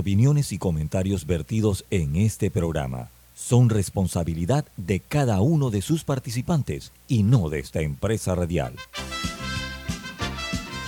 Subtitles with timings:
[0.00, 6.90] Opiniones y comentarios vertidos en este programa son responsabilidad de cada uno de sus participantes
[7.06, 8.72] y no de esta empresa radial.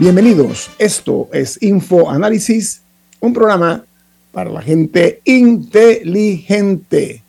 [0.00, 0.70] Bienvenidos.
[0.78, 2.80] Esto es Info Análisis,
[3.20, 3.84] un programa
[4.32, 7.22] para la gente inteligente.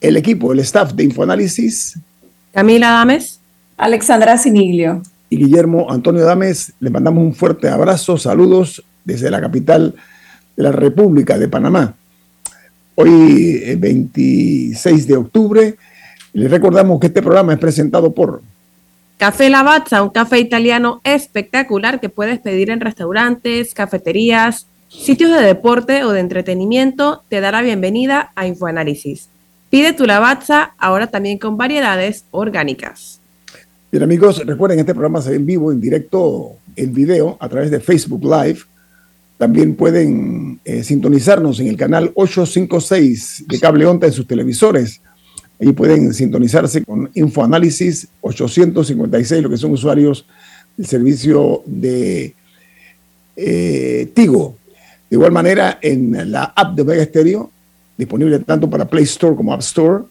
[0.00, 1.96] El equipo, el staff de Infoanálisis.
[2.52, 3.38] Camila Dames.
[3.76, 5.00] Alexandra Siniglio.
[5.30, 6.72] Y Guillermo Antonio Dames.
[6.80, 9.94] Les mandamos un fuerte abrazo, saludos desde la capital
[10.56, 11.94] de la República de Panamá.
[12.96, 15.76] Hoy, 26 de octubre,
[16.32, 18.42] les recordamos que este programa es presentado por
[19.16, 26.04] Café Lavazza, un café italiano espectacular que puedes pedir en restaurantes, cafeterías, sitios de deporte
[26.04, 29.30] o de entretenimiento, te da la bienvenida a Infoanálisis.
[29.70, 33.18] Pide tu Lavazza ahora también con variedades orgánicas.
[33.90, 37.70] Bien amigos, recuerden, este programa se ve en vivo, en directo, en video, a través
[37.70, 38.60] de Facebook Live.
[39.38, 45.00] También pueden eh, sintonizarnos en el canal 856 de Cable Onta en sus televisores
[45.60, 50.26] Ahí pueden sintonizarse con Infoanálisis 856, lo que son usuarios
[50.76, 52.34] del servicio de
[53.36, 54.56] eh, Tigo.
[55.08, 57.50] De igual manera, en la app de Omega Stereo,
[57.96, 60.04] disponible tanto para Play Store como App Store,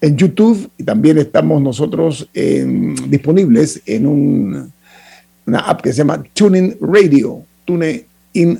[0.00, 4.06] en YouTube y también estamos nosotros disponibles en
[5.46, 8.04] una app que se llama TuneIn Radio, TuneIn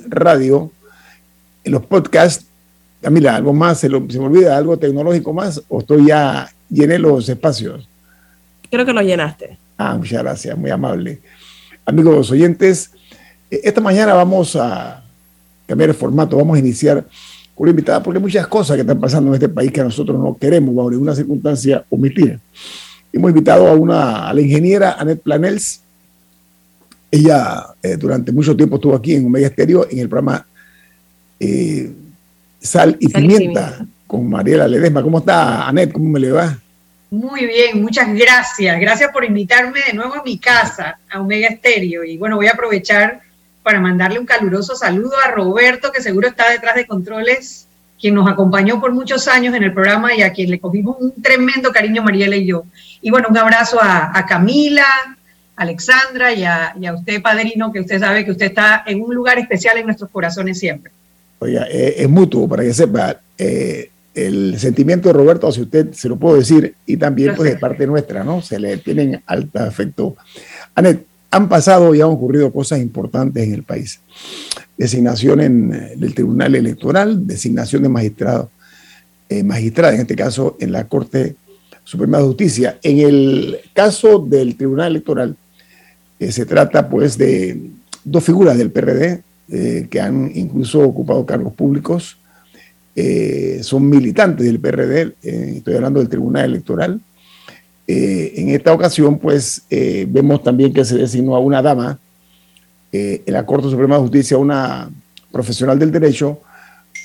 [0.09, 0.71] Radio,
[1.63, 2.45] en los podcasts
[3.03, 3.79] Camila, ¿algo más?
[3.79, 7.85] ¿Se, me olvida algo tecnológico más o estoy ya llené los espacios?
[8.71, 9.57] Creo que lo llenaste.
[9.77, 11.19] Ah, muchas gracias, muy amable.
[11.85, 12.91] Amigos oyentes,
[13.51, 15.03] eh, esta mañana vamos a
[15.67, 17.05] cambiar el formato, vamos a iniciar
[17.53, 20.17] con una invitada, porque hay muchas cosas que están pasando en este país que nosotros
[20.17, 22.39] no queremos, bajo ninguna circunstancia, omitir.
[23.11, 25.81] Hemos invitado a, una, a la ingeniera Annette Planels.
[27.11, 30.47] Ella eh, durante mucho tiempo estuvo aquí en Omega Estéreo en el programa
[31.37, 31.91] eh,
[32.63, 35.03] Sal y, pimienta, con Mariela Ledesma.
[35.03, 35.91] ¿Cómo está, Anet?
[35.91, 36.57] ¿Cómo me le va?
[37.11, 38.79] Muy bien, muchas gracias.
[38.79, 42.05] Gracias por invitarme de nuevo a mi casa, a Omega Estéreo.
[42.05, 43.19] Y bueno, voy a aprovechar
[43.63, 47.67] para mandarle un caluroso saludo a Roberto, que seguro está detrás de controles,
[47.99, 51.21] quien nos acompañó por muchos años en el programa y a quien le cogimos un
[51.21, 52.63] tremendo cariño, Mariela y yo.
[53.01, 54.85] Y bueno, un abrazo a, Camila,
[55.57, 59.13] Alexandra y a, y a usted, padrino, que usted sabe que usted está en un
[59.13, 60.93] lugar especial en nuestros corazones siempre.
[61.47, 63.19] Eh, es mutuo, para que sepa.
[63.37, 67.57] Eh, el sentimiento de Roberto si usted, se lo puedo decir, y también pues de
[67.57, 68.43] parte nuestra, ¿no?
[68.43, 70.15] Se le tienen alto afecto.
[70.75, 73.99] Anet, han pasado y han ocurrido cosas importantes en el país.
[74.77, 78.51] Designación en eh, el Tribunal Electoral, designación de magistrado,
[79.43, 81.35] magistrada, en este caso en la Corte
[81.83, 82.77] Suprema de Justicia.
[82.83, 85.35] En el caso del Tribunal Electoral,
[86.19, 87.59] se trata pues de
[88.03, 92.17] dos figuras del PRD, eh, que han incluso ocupado cargos públicos,
[92.95, 97.01] eh, son militantes del PRD, eh, estoy hablando del Tribunal Electoral.
[97.85, 101.99] en esta ocasión, pues, vemos también que se designó a una dama
[102.93, 104.89] en la Corte Suprema de Justicia, una
[105.29, 106.39] profesional del derecho,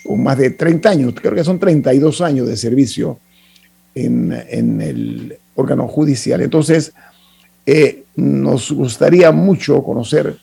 [0.05, 3.19] con más de 30 años, creo que son 32 años de servicio
[3.97, 6.41] en, en el órgano judicial.
[6.43, 6.93] Entonces,
[8.15, 10.39] nos gustaría mucho conocer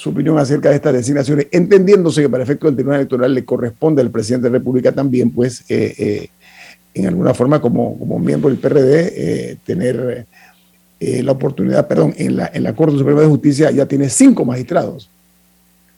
[0.00, 4.00] su opinión acerca de estas designaciones, entendiéndose que para efecto del Tribunal Electoral le corresponde
[4.00, 6.28] al presidente de la República también, pues, eh, eh,
[6.94, 10.26] en alguna forma como, como miembro del PRD, eh, tener
[11.00, 15.10] la oportunidad, perdón, en la, en la Corte Suprema de Justicia ya tiene cinco magistrados,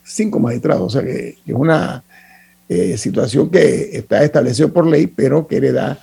[0.03, 2.03] cinco magistrados, o sea que, es una
[2.97, 5.97] situación que está establecida por ley, pero que le da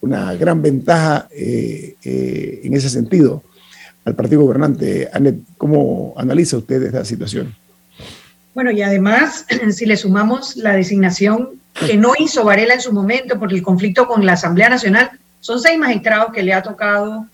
[0.00, 3.42] una gran ventaja en ese sentido
[4.04, 5.08] al partido gobernante.
[5.12, 7.54] Anet, ¿cómo analiza usted esta situación?
[8.54, 13.38] Bueno, y además, si le sumamos la designación que no hizo Varela en su momento
[13.38, 15.10] por el conflicto con la Asamblea Nacional,
[15.40, 17.26] son seis magistrados que le ha tocado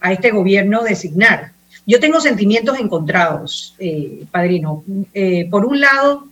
[0.00, 1.52] a este gobierno designar.
[1.86, 4.84] Yo tengo sentimientos encontrados, eh, padrino.
[5.14, 6.28] Eh, por un lado,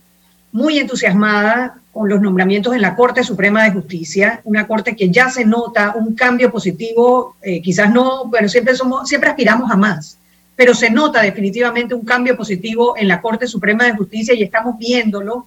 [0.51, 5.29] muy entusiasmada con los nombramientos en la Corte Suprema de Justicia, una corte que ya
[5.29, 10.17] se nota un cambio positivo, eh, quizás no, pero siempre somos, siempre aspiramos a más,
[10.57, 14.77] pero se nota definitivamente un cambio positivo en la Corte Suprema de Justicia y estamos
[14.77, 15.45] viéndolo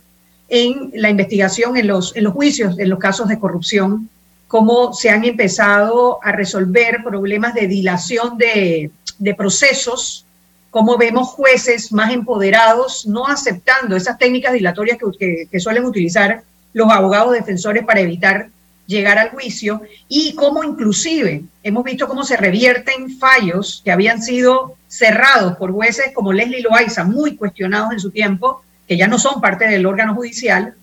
[0.49, 4.09] en la investigación, en los, en los juicios, en los casos de corrupción,
[4.47, 10.25] cómo se han empezado a resolver problemas de dilación de, de procesos,
[10.71, 16.43] cómo vemos jueces más empoderados no aceptando esas técnicas dilatorias que, suelen utilizar
[16.73, 18.51] los abogados defensores para evitar
[18.87, 24.77] llegar al juicio y cómo inclusive hemos visto cómo se revierten fallos que habían sido
[24.87, 29.41] cerrados por jueces como Leslie Loaiza, muy cuestionados en su tiempo, que ya no son
[29.41, 30.75] parte del órgano judicial,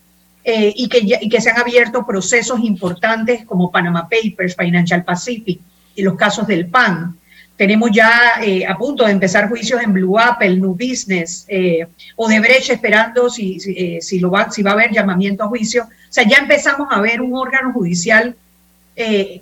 [0.47, 5.59] eh, y, que y que se han abierto procesos importantes como Panama Papers, Financial Pacific
[5.95, 7.17] y los casos del PAN.
[7.57, 11.87] Tenemos ya eh, a punto de empezar juicios en Blue Apple, New Business, eh,
[12.17, 15.47] o de Brecht esperando si, si, eh, si, va, si va a haber llamamiento a
[15.47, 15.83] juicio.
[15.83, 18.35] O sea, ya empezamos a ver un órgano judicial
[18.95, 19.41] que,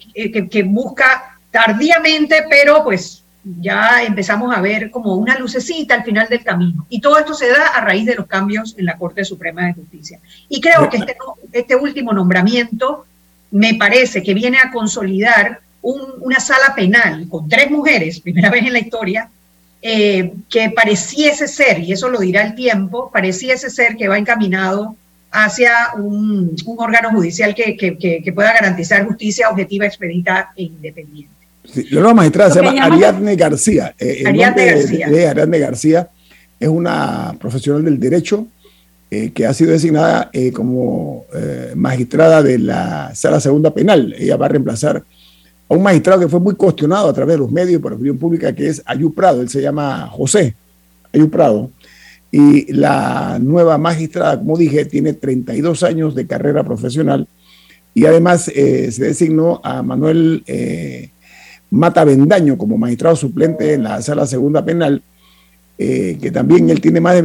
[0.49, 6.43] que, busca tardíamente, pero pues ya empezamos a ver como una lucecita al final del
[6.43, 6.87] camino.
[6.89, 9.73] Y todo esto se da a raíz de los cambios en la Corte Suprema de
[9.73, 10.19] Justicia.
[10.49, 11.15] Y creo que este,
[11.51, 13.05] este último nombramiento
[13.51, 18.73] me parece que viene a consolidar una sala penal con tres mujeres, primera vez en
[18.73, 19.29] la historia,
[19.81, 24.95] eh, que pareciese ser, y eso lo dirá el tiempo, pareciese ser que va encaminado
[25.29, 31.33] hacia un, órgano judicial que, pueda garantizar justicia objetiva, expedita e independiente.
[31.89, 33.93] la nueva magistrada se llama Ariadne García.
[33.99, 35.09] Eh, Ariadne García.
[35.09, 36.09] De, Ariadne García
[36.57, 38.47] es una profesional del derecho
[39.11, 41.25] eh, que ha sido designada como
[41.75, 44.15] magistrada de la Sala Segunda Penal.
[44.17, 45.03] Ella va a reemplazar
[45.69, 47.95] a un magistrado que fue muy cuestionado a través de los medios y por la
[47.95, 49.41] opinión pública, que es Ayú Prado.
[49.41, 50.55] Él se llama José
[51.13, 51.71] Ayú Prado.
[52.31, 57.27] Y la nueva magistrada, como dije, tiene 32 años de carrera profesional
[57.93, 61.11] y además eh, se designó a Manuel eh,
[61.69, 65.01] Mata Bendaño como magistrado suplente en la sala segunda penal,
[65.77, 67.21] eh, que también él tiene más de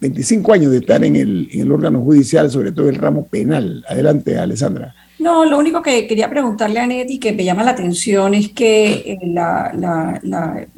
[0.00, 3.84] 25 años de estar en el, en el órgano judicial, sobre todo el ramo penal.
[3.88, 4.94] Adelante, Alessandra.
[5.18, 8.92] No, lo único que quería preguntarle a Neti que me llama la atención es que
[8.94, 10.68] eh, la,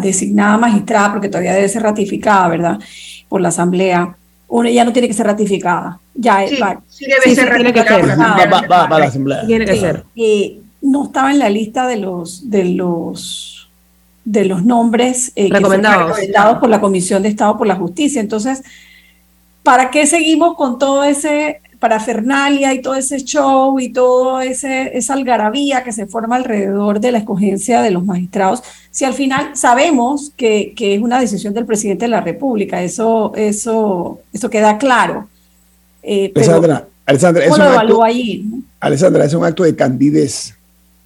[0.00, 2.78] designada magistrada, porque todavía debe ser ratificada, ¿verdad?
[3.28, 4.16] Por la Asamblea,
[4.48, 6.00] una ya no tiene que ser ratificada.
[6.14, 6.56] Ya sí,
[6.88, 8.66] sí debe ser ratificada.
[8.68, 9.46] Va, a la Asamblea.
[9.46, 10.04] Tiene que ser.
[10.16, 13.57] Eh, no estaba en la lista de los de los
[14.30, 16.10] de los nombres eh, recomendados.
[16.10, 18.20] recomendados por la Comisión de Estado por la Justicia.
[18.20, 18.62] Entonces,
[19.62, 24.98] ¿para qué seguimos con todo ese para Fernalia y todo ese show y todo ese
[24.98, 29.52] esa algarabía que se forma alrededor de la escogencia de los magistrados, si al final
[29.54, 34.76] sabemos que, que es una decisión del presidente de la República, eso, eso, eso queda
[34.76, 35.28] claro.
[36.02, 38.02] Eh, Alessandra, Alessandra, es un acto,
[38.80, 40.54] Alessandra, es un acto de candidez.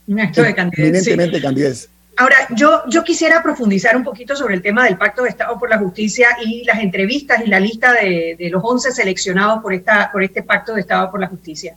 [0.08, 0.88] Un acto de candidez.
[0.88, 1.88] Eminentemente candidez.
[2.16, 5.70] Ahora, yo, yo quisiera profundizar un poquito sobre el tema del Pacto de Estado por
[5.70, 10.22] la Justicia y las entrevistas y la lista de, los 11 seleccionados por, esta, por
[10.22, 11.74] este Pacto de Estado por la Justicia.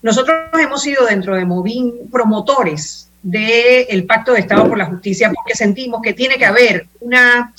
[0.00, 5.54] Nosotros hemos sido dentro de Movin promotores del Pacto de Estado por la Justicia porque
[5.54, 7.52] sentimos que tiene que haber una,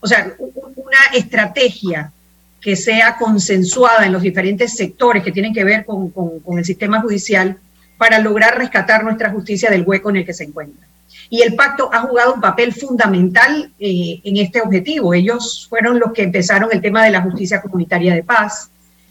[0.00, 2.12] o sea, una estrategia
[2.60, 7.00] que sea consensuada en los diferentes sectores que tienen que ver con, con el sistema
[7.00, 7.58] judicial
[7.98, 10.86] para lograr rescatar nuestra justicia del hueco en el que se encuentra
[11.34, 15.14] y el pacto ha jugado un papel fundamental eh, en este objetivo.
[15.14, 18.70] Ellos fueron los que empezaron el tema de la justicia comunitaria de paz,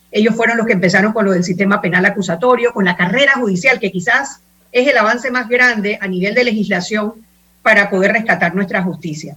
[0.10, 3.78] ellos fueron los que empezaron con lo del sistema penal acusatorio, con la carrera judicial,
[3.78, 4.40] que quizás
[4.72, 7.16] es el avance más grande a nivel de legislación
[7.62, 9.36] para poder rescatar nuestra justicia.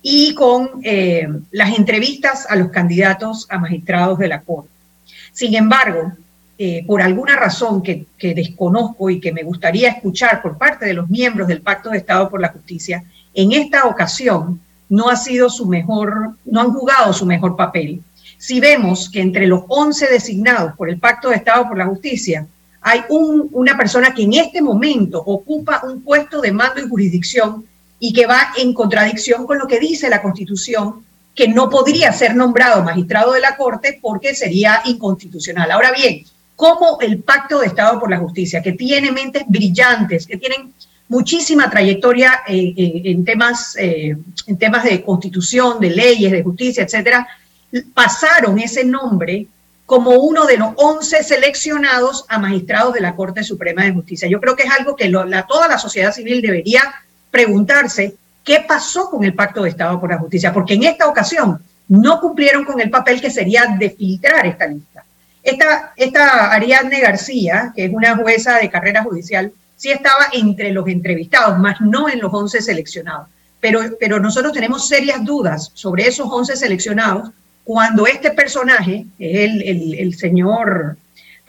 [0.00, 4.70] Y con eh, las entrevistas a los candidatos a magistrados de la Corte.
[5.32, 6.12] Sin embargo,
[6.60, 11.08] eh, por alguna razón que, desconozco y que me gustaría escuchar por parte de los
[11.08, 15.66] miembros del Pacto de Estado por la Justicia, en esta ocasión no ha sido su
[15.66, 18.02] mejor, no han jugado su mejor papel.
[18.38, 22.46] Si vemos que entre los 11 designados por el Pacto de Estado por la Justicia
[22.80, 27.64] hay una persona que en este momento ocupa un puesto de mando y jurisdicción
[28.00, 32.34] y que va en contradicción con lo que dice la Constitución, que no podría ser
[32.34, 35.70] nombrado magistrado de la Corte porque sería inconstitucional.
[35.70, 36.24] Ahora bien,
[36.58, 40.74] como el Pacto de Estado por la Justicia, que tiene mentes brillantes, que tienen
[41.06, 46.82] muchísima trayectoria eh, eh, en, temas, eh, en temas de constitución, de leyes, de justicia,
[46.82, 47.28] etcétera,
[47.94, 49.46] pasaron ese nombre
[49.86, 54.28] como uno de los 11 seleccionados a magistrados de la Corte Suprema de Justicia.
[54.28, 55.08] Yo creo que es algo que
[55.48, 56.82] toda la sociedad civil debería
[57.30, 61.62] preguntarse qué pasó con el Pacto de Estado por la Justicia, porque en esta ocasión
[61.86, 64.87] no cumplieron con el papel que sería de filtrar esta lista.
[65.50, 70.86] Esta, esta Ariadne García, que es una jueza de carrera judicial, sí estaba entre los
[70.88, 73.28] entrevistados, más no en los 11 seleccionados.
[73.60, 77.30] Pero, pero nosotros tenemos serias dudas sobre esos 11 seleccionados
[77.64, 80.96] cuando este personaje, el, el, el señor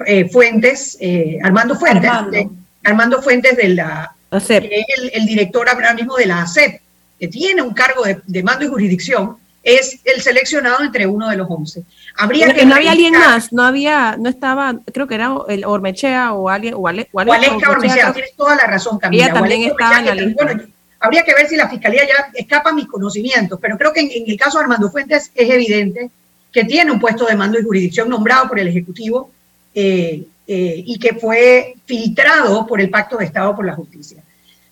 [0.06, 2.52] eh, Fuentes, eh, Armando Fuentes, Armando.
[2.84, 3.22] Armando.
[3.22, 6.82] Fuentes de la, que es el, director ahora mismo de la ACEP,
[7.20, 9.38] que tiene un cargo de, mando y jurisdicción,
[9.78, 11.84] es el seleccionado entre uno de los once.
[12.18, 16.34] Habría que no había alguien más, no había, no estaba, creo que era el Ormechea
[16.34, 19.26] o alguien, o, Ale, o Ormechea, Ormechea tienes toda la razón, Camila.
[19.26, 20.46] Ella también estaba en la lista.
[20.46, 20.64] Bueno,
[21.00, 24.30] habría que ver si la fiscalía ya escapa a mis conocimientos, pero creo que en,
[24.30, 26.10] el caso de Armando Fuentes es evidente
[26.52, 29.32] que tiene un puesto de mando y jurisdicción nombrado por el Ejecutivo
[29.74, 34.24] eh, eh, y que fue filtrado por el Pacto de Estado por la Justicia.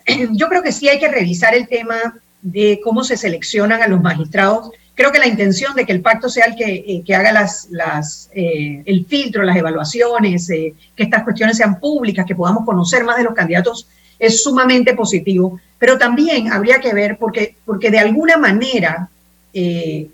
[0.31, 4.01] Yo creo que sí hay que revisar el tema de cómo se seleccionan a los
[4.01, 4.71] magistrados.
[4.97, 8.31] Creo que la intención de que el pacto sea el que, eh, haga las, las,
[8.33, 13.15] eh, el filtro, las evaluaciones, eh, que estas cuestiones sean públicas, que podamos conocer más
[13.17, 13.87] de los candidatos,
[14.17, 15.59] es sumamente positivo.
[15.77, 19.09] Pero también habría que ver, porque, porque de alguna manera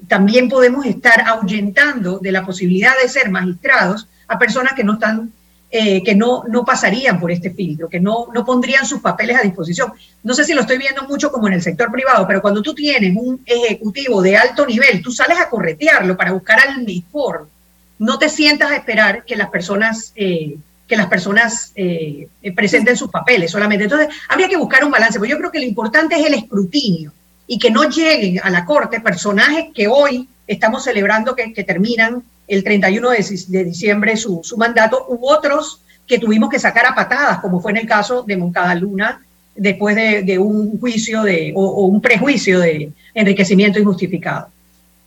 [0.07, 5.33] también podemos estar ahuyentando de la posibilidad de ser magistrados a personas que no están
[5.75, 9.41] eh, que no, no pasarían por este filtro, que no, no pondrían sus papeles a
[9.41, 9.91] disposición.
[10.21, 12.75] No sé si lo estoy viendo mucho como en el sector privado, pero cuando tú
[12.75, 17.49] tienes un ejecutivo de alto nivel, tú sales a corretearlo para buscar al mejor.
[17.97, 23.09] No te sientas a esperar que las personas, eh, que las personas eh, presenten sus
[23.09, 23.85] papeles solamente.
[23.85, 27.11] Entonces, habría que buscar un balance, porque yo creo que lo importante es el escrutinio
[27.47, 32.63] y que no lleguen a la Corte personajes que hoy estamos celebrando que terminan el
[32.63, 37.71] 31 de, diciembre su, mandato, u otros que tuvimos que sacar a patadas, como fue
[37.71, 39.21] en el caso de Moncada Luna,
[39.55, 44.47] después de, un juicio de, o, un prejuicio de enriquecimiento injustificado.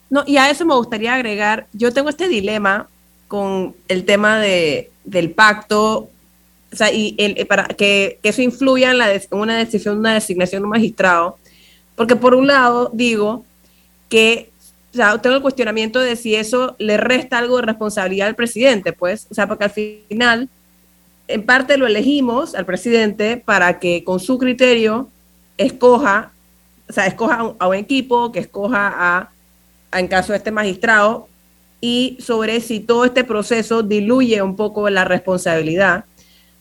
[0.08, 2.88] No, y a eso me gustaría agregar, yo tengo este dilema
[3.28, 6.08] con el tema de, del pacto,
[6.72, 10.62] o sea, y el, para que, eso influya en, la, en una decisión, una designación
[10.62, 11.38] de un magistrado,
[11.96, 13.44] porque por un lado digo
[14.08, 14.50] que
[14.96, 19.26] sea, tengo el cuestionamiento de si eso le resta algo de responsabilidad al presidente, pues,
[19.30, 20.48] o sea, porque al final,
[21.28, 25.08] en parte lo elegimos al presidente para que con su criterio
[25.58, 26.32] escoja,
[26.88, 29.30] o sea, escoja a un, equipo, que escoja a,
[29.98, 31.28] en caso de este magistrado,
[31.80, 36.04] y sobre si todo este proceso diluye un poco la responsabilidad.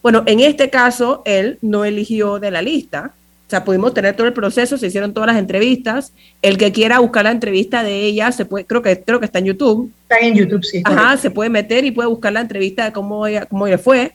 [0.01, 3.13] Bueno, en este caso, él no eligió de la lista,
[3.45, 6.13] o sea, pudimos tener todo el proceso, se hicieron todas las entrevistas.
[6.41, 9.37] El que quiera buscar la entrevista de ella, se puede, creo que, creo que está
[9.37, 9.91] en YouTube.
[10.09, 10.81] Está en YouTube, sí.
[10.83, 14.13] Ajá, se puede meter y puede buscar la entrevista de cómo, ella, cómo le fue.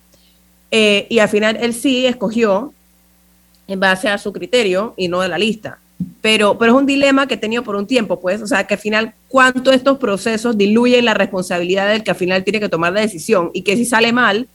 [0.72, 2.75] Eh, y al final él sí escogió
[3.68, 5.78] en base a su criterio y no de la lista.
[6.20, 8.75] Pero, pero es un dilema que he tenido por un tiempo, pues, o sea, que
[8.75, 12.92] al final cuánto estos procesos diluyen la responsabilidad del que al final tiene que tomar
[12.92, 14.49] la decisión y que si sale mal,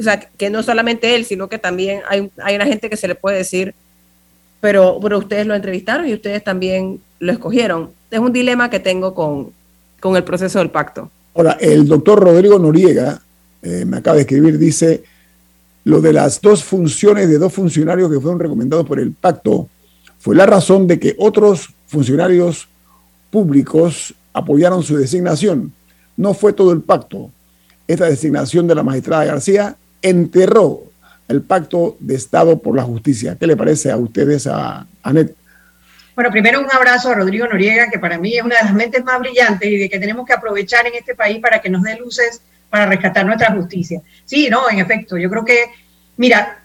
[0.00, 3.08] o sea, que no solamente él, sino que también hay, hay una gente que se
[3.08, 3.74] le puede decir,
[4.62, 7.90] pero, pero ustedes lo entrevistaron y ustedes también lo escogieron.
[8.12, 9.50] Es un dilema que tengo con,
[9.98, 11.10] con el proceso del pacto.
[11.34, 13.20] Ahora, el doctor Rodrigo Noriega
[13.60, 15.02] eh, me acaba de escribir, dice,
[15.82, 19.68] lo de las dos funciones de dos funcionarios que fueron recomendados por el pacto
[20.20, 22.68] fue la razón de que otros funcionarios
[23.32, 25.72] públicos apoyaron su designación.
[26.16, 27.32] No fue todo el pacto.
[27.88, 30.84] Esta designación de la magistrada García enterró
[31.32, 33.36] el Pacto de Estado por la Justicia.
[33.38, 35.34] ¿Qué le parece a ustedes, a Anet?
[36.14, 39.02] Bueno, primero un abrazo a Rodrigo Noriega, que para mí es una de las mentes
[39.02, 41.96] más brillantes y de que tenemos que aprovechar en este país para que nos dé
[41.96, 44.02] luces para rescatar nuestra justicia.
[44.24, 45.66] Sí, no, en efecto, yo creo que,
[46.18, 46.58] mira,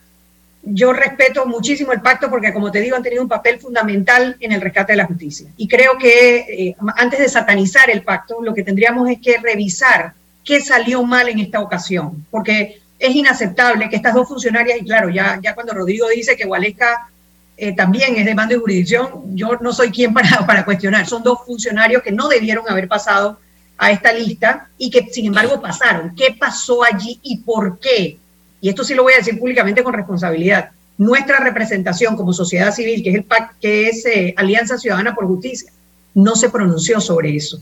[0.64, 4.52] yo respeto muchísimo el pacto porque, como te digo, han tenido un papel fundamental en
[4.52, 5.48] el rescate de la justicia.
[5.56, 10.14] Y creo que eh, antes de satanizar el pacto, lo que tendríamos es que revisar
[10.44, 15.10] qué salió mal en esta ocasión, porque es inaceptable que estas dos funcionarias, y claro,
[15.10, 17.10] ya, ya cuando Rodrigo dice que Gualesca
[17.56, 21.08] eh, también es de mando y jurisdicción, yo no soy quien para, para cuestionar.
[21.08, 23.40] Son dos funcionarios que no debieron haber pasado
[23.78, 26.16] a esta lista y que sin embargo pasaron.
[26.16, 28.18] ¿Qué pasó allí y por qué?
[28.62, 30.72] Y esto sí lo voy a decir públicamente con responsabilidad.
[30.98, 35.28] Nuestra representación como sociedad civil, que es, el PAC, que es eh, Alianza Ciudadana por
[35.28, 35.72] Justicia,
[36.16, 37.62] no se pronunció sobre eso.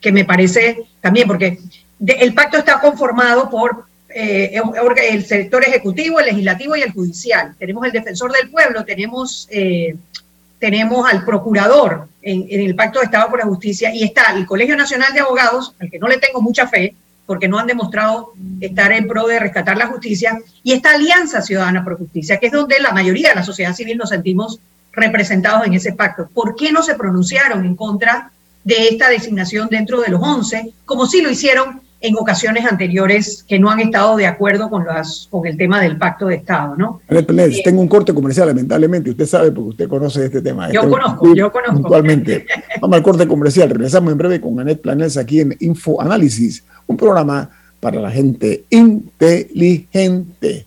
[0.00, 1.58] Que me parece también, porque
[2.06, 3.86] el pacto está conformado por
[4.18, 4.62] eh,
[5.10, 7.54] el sector ejecutivo, el legislativo y el judicial.
[7.58, 9.94] Tenemos el defensor del pueblo, tenemos, eh,
[10.58, 14.74] tenemos al procurador en, el Pacto de Estado por la Justicia y está el Colegio
[14.74, 16.94] Nacional de Abogados, al que no le tengo mucha fe,
[17.26, 21.84] porque no han demostrado estar en pro de rescatar la justicia, y esta Alianza Ciudadana
[21.84, 24.60] por Justicia, que es donde la mayoría de la sociedad civil nos sentimos
[24.92, 26.30] representados en ese pacto.
[26.32, 28.30] ¿Por qué no se pronunciaron en contra
[28.64, 33.58] de esta designación dentro de los 11, como sí lo hicieron en ocasiones anteriores que
[33.58, 37.00] no han estado de acuerdo con, las, con el tema del pacto de Estado, ¿no?
[37.08, 40.70] Eh, tengo un corte comercial, lamentablemente, usted sabe porque usted conoce este tema.
[40.70, 41.80] Yo conozco, yo conozco.
[41.82, 42.46] Puntualmente.
[42.80, 46.96] Vamos al corte comercial, regresamos en breve con Anet Planels aquí en Info Análisis, un
[46.96, 47.50] programa
[47.80, 50.66] para la gente inteligente.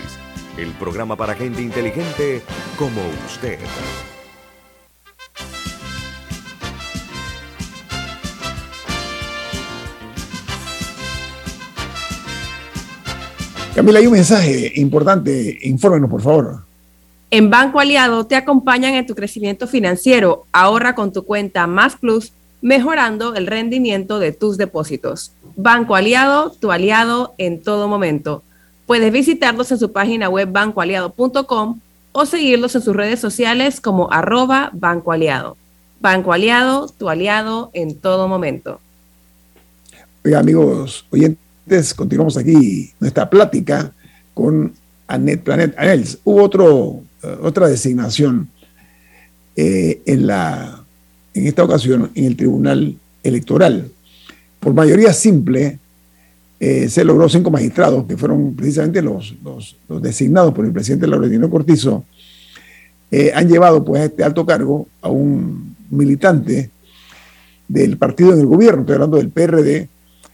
[0.61, 2.41] el programa para gente inteligente
[2.77, 3.57] como usted.
[13.73, 15.57] Camila, hay un mensaje importante.
[15.63, 16.63] Infórmenos, por favor.
[17.31, 20.45] En Banco Aliado te acompañan en tu crecimiento financiero.
[20.51, 25.31] Ahorra con tu cuenta Más Plus, mejorando el rendimiento de tus depósitos.
[25.55, 28.43] Banco Aliado, tu aliado en todo momento.
[28.85, 31.79] Puedes visitarlos en su página web bancoaliado.com
[32.11, 35.57] o seguirlos en sus redes sociales como arroba Banco Aliado.
[35.99, 38.79] Banco Aliado, tu aliado en todo momento.
[40.25, 43.91] Oiga, amigos oyentes, continuamos aquí nuestra plática
[44.33, 44.73] con
[45.07, 45.73] Anet Planet.
[45.77, 48.49] Anels, hubo otro, eh, otra designación
[49.55, 50.83] eh, en, la,
[51.33, 53.91] en esta ocasión en el Tribunal Electoral.
[54.59, 55.79] Por mayoría simple,
[56.63, 61.49] eh, se logró cinco magistrados, que fueron precisamente los, los, designados por el presidente Laurentino
[61.49, 62.05] Cortizo,
[63.09, 66.69] eh, han llevado pues a este alto cargo a un militante
[67.67, 69.89] del partido en el gobierno, estoy hablando del PRD,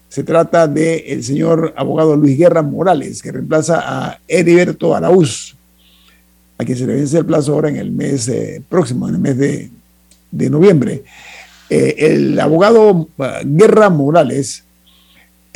[0.10, 5.56] se trata del señor abogado Luis Guerra Morales, que reemplaza a Heriberto Araúz,
[6.58, 9.22] a quien se le vence el plazo ahora en el mes eh, próximo, en el
[9.22, 9.70] mes de,
[10.30, 11.06] de noviembre.
[11.70, 13.08] el abogado
[13.46, 14.66] Guerra Morales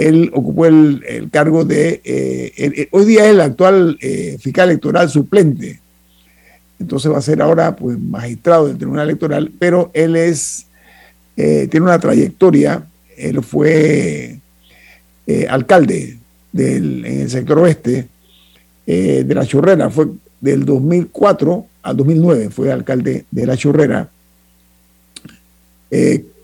[0.01, 5.79] él ocupó el, cargo de, eh, hoy día es el actual eh, fiscal electoral suplente,
[6.79, 10.65] entonces va a ser ahora pues magistrado del Tribunal Electoral, pero él es,
[11.37, 12.83] eh, tiene una trayectoria,
[13.15, 14.37] él fue
[15.47, 16.17] alcalde
[16.51, 18.07] del, en el sector oeste
[18.85, 20.07] de La Chorrera, fue
[20.41, 24.09] del 2004 al 2009, fue alcalde de La Chorrera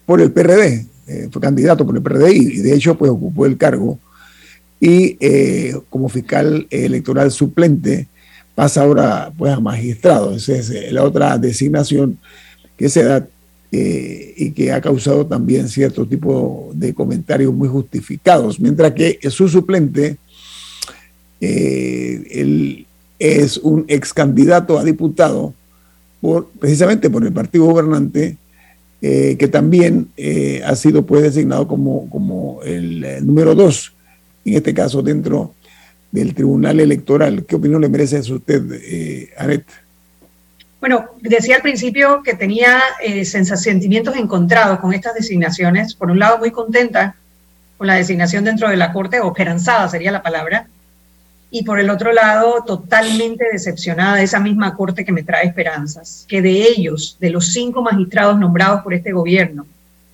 [0.05, 3.57] por el PRD, eh, fue candidato por el PRD y, de hecho pues ocupó el
[3.57, 3.97] cargo
[4.79, 8.07] y eh, como fiscal electoral suplente
[8.53, 10.35] pasa ahora pues a magistrado.
[10.35, 12.17] Esa es eh, la otra designación
[12.75, 13.25] que se da
[13.69, 20.17] y que ha causado también cierto tipo de comentarios muy justificados, mientras que su suplente
[21.41, 22.85] él
[23.19, 25.53] es un ex candidato a diputado
[26.21, 28.37] por, precisamente por el partido gobernante
[29.01, 33.93] eh, que también eh, ha sido pues designado como, como el, número dos
[34.45, 35.53] en este caso dentro
[36.11, 37.45] del Tribunal Electoral.
[37.45, 39.65] ¿Qué opinión le merece a usted, eh, Anet?
[40.79, 45.95] Bueno, decía al principio que tenía eh, sentimientos encontrados con estas designaciones.
[45.95, 47.15] Por un lado, muy contenta
[47.77, 50.67] con la designación dentro de la Corte, o esperanzada sería la palabra,
[51.49, 56.25] y por el otro lado, totalmente decepcionada de esa misma Corte que me trae esperanzas,
[56.27, 59.65] que de ellos, de los cinco magistrados nombrados por este gobierno,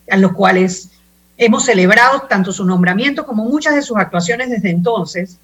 [0.10, 0.89] a los cuales
[1.38, 5.39] hemos celebrado tanto su nombramiento como muchas de sus actuaciones desde entonces,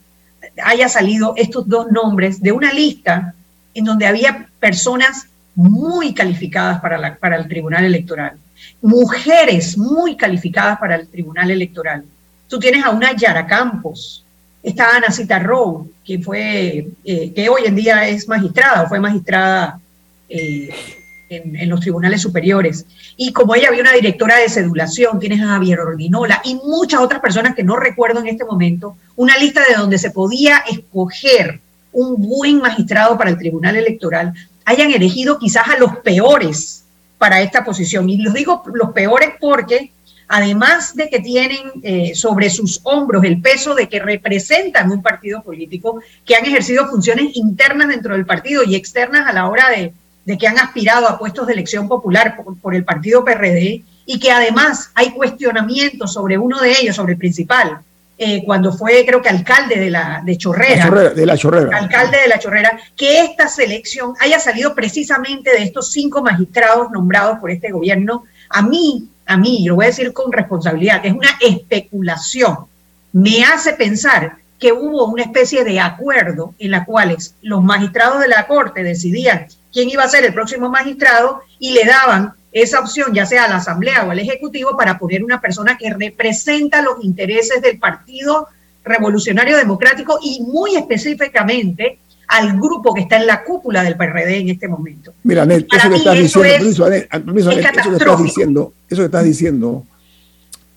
[0.64, 3.34] haya salido estos dos nombres de una lista
[3.74, 5.26] en donde había personas
[5.56, 8.38] muy calificadas para, la, para el Tribunal Electoral,
[8.82, 12.06] mujeres muy calificadas para el Tribunal Electoral.
[12.48, 14.24] Tú tienes a una Yara Campos,
[14.64, 15.46] está Ana Cita
[16.06, 19.80] que, fue, eh, que hoy en día es magistrada o fue magistrada
[20.28, 20.70] eh,
[21.30, 22.86] en, los tribunales superiores.
[23.16, 27.22] Y como ella había una directora de sedulación, tienes a Javier Ordinola y muchas otras
[27.22, 31.60] personas que no recuerdo en este momento, una lista de donde se podía escoger
[31.92, 34.34] un buen magistrado para el tribunal electoral,
[34.66, 36.84] hayan elegido quizás a los peores
[37.18, 38.10] para esta posición.
[38.10, 39.92] Y los digo los peores porque
[40.30, 45.42] además de que tienen eh, sobre sus hombros el peso de que representan un partido
[45.42, 49.92] político, que han ejercido funciones internas dentro del partido y externas a la hora de,
[50.38, 54.92] que han aspirado a puestos de elección popular por, el partido PRD, y que además
[54.94, 57.80] hay cuestionamientos sobre uno de ellos, sobre el principal,
[58.16, 62.28] eh, cuando fue creo que alcalde de la de Chorrera, de la Chorrera, alcalde de
[62.28, 67.72] la Chorrera, que esta selección haya salido precisamente de estos cinco magistrados nombrados por este
[67.72, 72.66] gobierno, a mí a mí, lo voy a decir con responsabilidad, es una especulación,
[73.14, 78.28] me hace pensar que hubo una especie de acuerdo en la cual los magistrados de
[78.28, 83.14] la Corte decidían quién iba a ser el próximo magistrado y le daban esa opción,
[83.14, 87.04] ya sea a la Asamblea o al Ejecutivo, para poner una persona que representa los
[87.04, 88.48] intereses del Partido
[88.84, 94.50] Revolucionario Democrático y muy específicamente al grupo que está en la cúpula del PRD en
[94.50, 95.14] este momento.
[95.24, 96.98] Mira, Anel, eso que estás diciendo, eso, que
[97.60, 99.84] estás diciendo, eso que estás diciendo,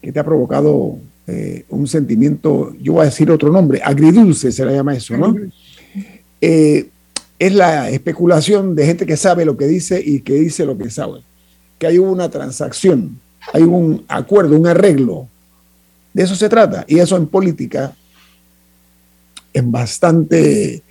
[0.00, 4.64] que te ha provocado eh, un sentimiento, yo voy a decir otro nombre, agridulce se
[4.64, 5.36] le llama eso, ¿no?
[6.40, 6.88] Eh,
[7.38, 10.90] es la especulación de gente que sabe lo que dice y que dice lo que
[10.90, 11.20] sabe.
[11.78, 13.18] Que hay una transacción,
[13.52, 15.28] hay un acuerdo, un arreglo.
[16.14, 16.84] De eso se trata.
[16.88, 17.94] Y eso en política
[19.52, 20.82] es bastante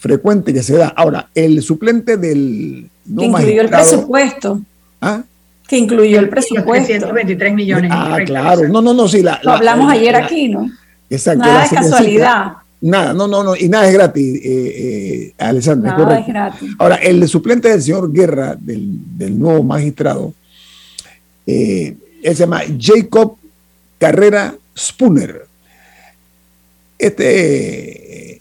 [0.00, 0.88] frecuente que se da.
[0.88, 2.88] Ahora, el suplente del...
[3.16, 4.60] que incluyó el presupuesto.
[5.00, 5.22] ¿Ah?
[5.68, 6.86] Que incluyó el presupuesto.
[6.86, 7.90] 123 millones.
[7.94, 8.66] Ah, claro.
[8.68, 9.22] No, no, no, sí.
[9.22, 10.68] La, Lo hablamos ayer aquí, ¿no?
[11.08, 11.44] Exacto.
[11.44, 12.52] Nada de casualidad.
[12.82, 15.98] Nada, no, no, no, y nada es gratis, eh, eh, Alessandra.
[15.98, 16.70] Nada es gratis.
[16.78, 20.32] Ahora, el suplente del señor Guerra, del, del nuevo magistrado,
[21.46, 23.36] eh, él se llama Jacob
[23.98, 25.46] Carrera Spooner.
[26.98, 27.99] Este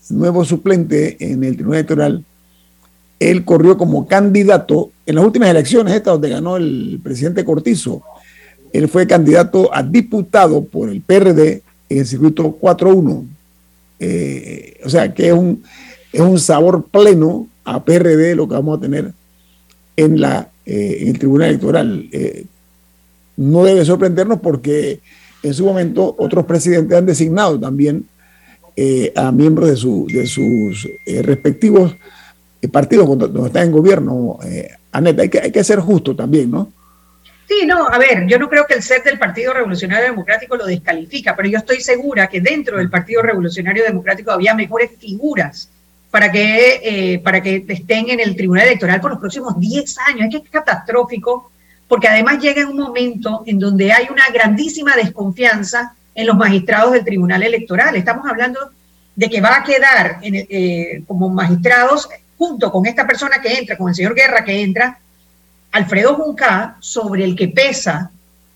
[0.09, 2.25] nuevo suplente en el Tribunal Electoral,
[3.19, 8.01] él corrió como candidato en las últimas elecciones, estas donde ganó el presidente Cortizo.
[8.71, 13.25] Él fue candidato a diputado por el PRD en el circuito 4-1.
[13.99, 15.63] Eh, o sea que es un,
[16.13, 19.11] es un sabor pleno a PRD lo que vamos a tener
[19.97, 22.07] en, la, eh, en el Tribunal Electoral.
[22.11, 22.45] Eh,
[23.35, 24.99] no debe sorprendernos porque
[25.43, 28.05] en su momento otros presidentes han designado también
[28.81, 31.97] eh, a miembros de, su, de sus eh, respectivos
[32.61, 34.39] eh, partidos donde están en gobierno.
[34.93, 36.71] Aneta, hay que, hay que ser justo también, ¿no?
[37.45, 40.65] Sí, no, a ver, yo no creo que el ser del Partido Revolucionario Democrático lo
[40.65, 45.67] descalifica, pero yo estoy segura que dentro del Partido Revolucionario Democrático había mejores figuras
[46.09, 50.27] para que, para que estén en el Tribunal Electoral por los próximos 10 años.
[50.27, 51.51] Es que es catastrófico,
[51.85, 57.05] porque además llega un momento en donde hay una grandísima desconfianza en los magistrados del
[57.05, 57.95] Tribunal Electoral.
[57.95, 58.71] Estamos hablando
[59.15, 63.88] de que va a quedar eh, como magistrados junto con esta persona que entra, con
[63.88, 64.99] el señor Guerra que entra,
[65.71, 68.12] Alfredo Junca, sobre el que pesa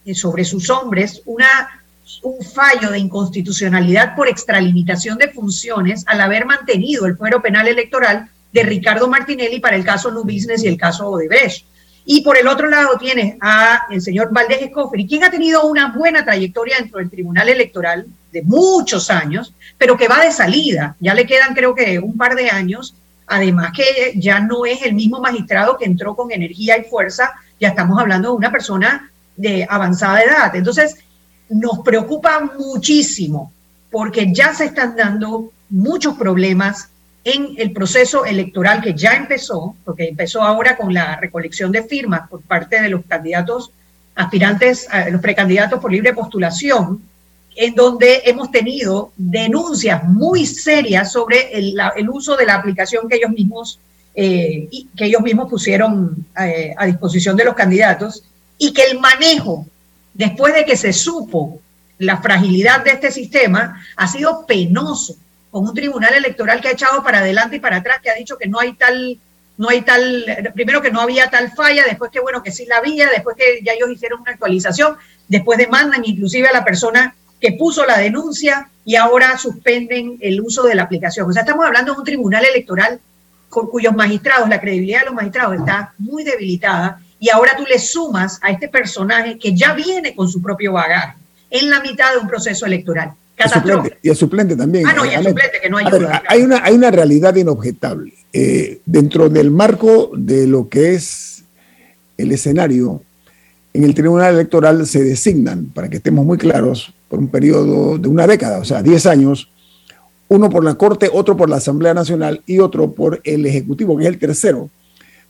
[0.06, 1.82] eh, sobre sus hombres una,
[2.23, 8.28] un fallo de inconstitucionalidad por extralimitación de funciones al haber mantenido el fuero penal electoral
[8.52, 11.65] de Ricardo Martinelli para el caso New Business y el caso Odebrecht.
[12.05, 15.93] Y por el otro lado tienes a el señor Valdés Escofri, quien ha tenido una
[15.93, 20.95] buena trayectoria dentro del Tribunal Electoral de muchos años, pero que va de salida.
[20.99, 22.95] Ya le quedan creo que un par de años.
[23.25, 27.69] Además que ya no es el mismo magistrado que entró con energía y fuerza, ya
[27.69, 30.55] estamos hablando de una persona de avanzada edad.
[30.55, 30.97] Entonces,
[31.49, 33.53] nos preocupa muchísimo
[33.89, 36.89] porque ya se están dando muchos problemas
[37.23, 42.27] en el proceso electoral que ya empezó, porque empezó ahora con la recolección de firmas
[42.29, 43.71] por parte de los candidatos
[44.15, 47.01] aspirantes, los precandidatos por libre postulación,
[47.55, 53.31] en donde hemos tenido denuncias muy serias sobre el, uso de la aplicación que ellos
[53.31, 53.79] mismos,
[54.15, 58.23] eh, que ellos mismos pusieron eh, a disposición de los candidatos
[58.57, 59.65] y que el manejo,
[60.13, 61.59] después de que se supo
[61.99, 65.15] la fragilidad de este sistema, ha sido penoso,
[65.53, 68.39] con un tribunal electoral que ha echado para adelante y para atrás, que ha dicho
[68.39, 69.19] que no hay tal
[69.55, 72.77] no hay tal, primero que no había tal falla, después que bueno, que sí la
[72.77, 77.51] había, después que ya ellos hicieron una actualización, después demandan inclusive a la persona que
[77.51, 81.29] puso la denuncia y ahora suspenden el uso de la aplicación.
[81.29, 82.99] O sea, estamos hablando de un tribunal electoral
[83.47, 87.77] con cuyos magistrados, la credibilidad de los magistrados está muy debilitada y ahora tú le
[87.77, 91.13] sumas a este personaje que ya viene con su propio bagaje
[91.51, 93.13] en la mitad de un proceso electoral.
[94.01, 94.88] Y el suplente también.
[94.88, 95.86] Ah, no, y el suplente que no hay.
[96.27, 98.13] hay, una, hay una realidad inobjetable.
[98.32, 101.43] Eh, dentro del marco de lo que es
[102.17, 103.01] el escenario,
[103.73, 108.08] en el Tribunal Electoral se designan, para que estemos muy claros, por un periodo de
[108.08, 109.49] una década, o sea, 10 años,
[110.27, 114.03] uno por la Corte, otro por la Asamblea Nacional y otro por el Ejecutivo, que
[114.03, 114.69] es el tercero.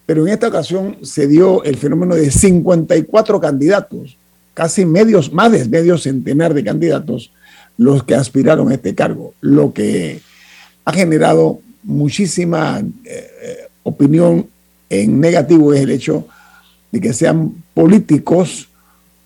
[0.05, 4.17] Pero en esta ocasión se dio el fenómeno de 54 candidatos,
[4.53, 7.31] casi medios, más de medio centenar de candidatos,
[7.77, 10.21] los que aspiraron a este cargo, lo que
[10.85, 14.47] ha generado muchísima eh, opinión
[14.89, 16.27] en negativo es el hecho
[16.91, 18.69] de que sean políticos,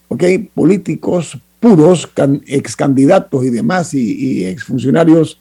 [0.07, 0.23] ¿ok?
[0.53, 2.09] Políticos puros
[2.45, 5.39] ex candidatos y demás y, ex exfuncionarios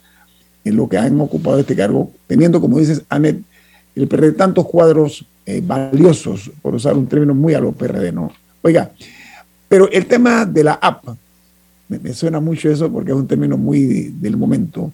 [0.65, 3.41] en lo que han ocupado este cargo, teniendo, como dices, Anet,
[3.95, 8.33] el PRD tantos cuadros eh, valiosos, por usar un término muy a lo PRD, ¿no?
[8.63, 8.91] Oiga,
[9.69, 11.05] pero el tema de la app,
[11.89, 14.93] me, suena mucho eso porque es un término muy del momento.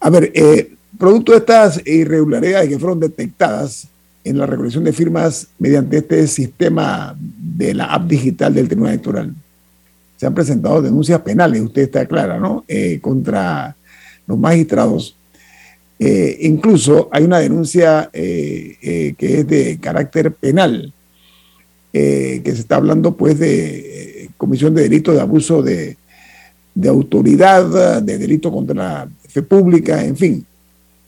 [0.00, 3.86] A ver, eh, producto de estas irregularidades que fueron detectadas
[4.24, 9.34] en la recolección de firmas mediante este sistema de la app digital del Tribunal Electoral,
[10.16, 12.64] se han presentado denuncias penales, usted está clara, ¿no?
[12.68, 13.74] Eh, contra
[14.26, 15.16] los magistrados.
[15.98, 20.92] Eh, incluso hay una denuncia que es de carácter penal,
[21.92, 24.11] que se está hablando pues de
[24.42, 25.96] comisión de delito de abuso de,
[26.74, 30.44] de autoridad, de delito contra la fe pública, en fin.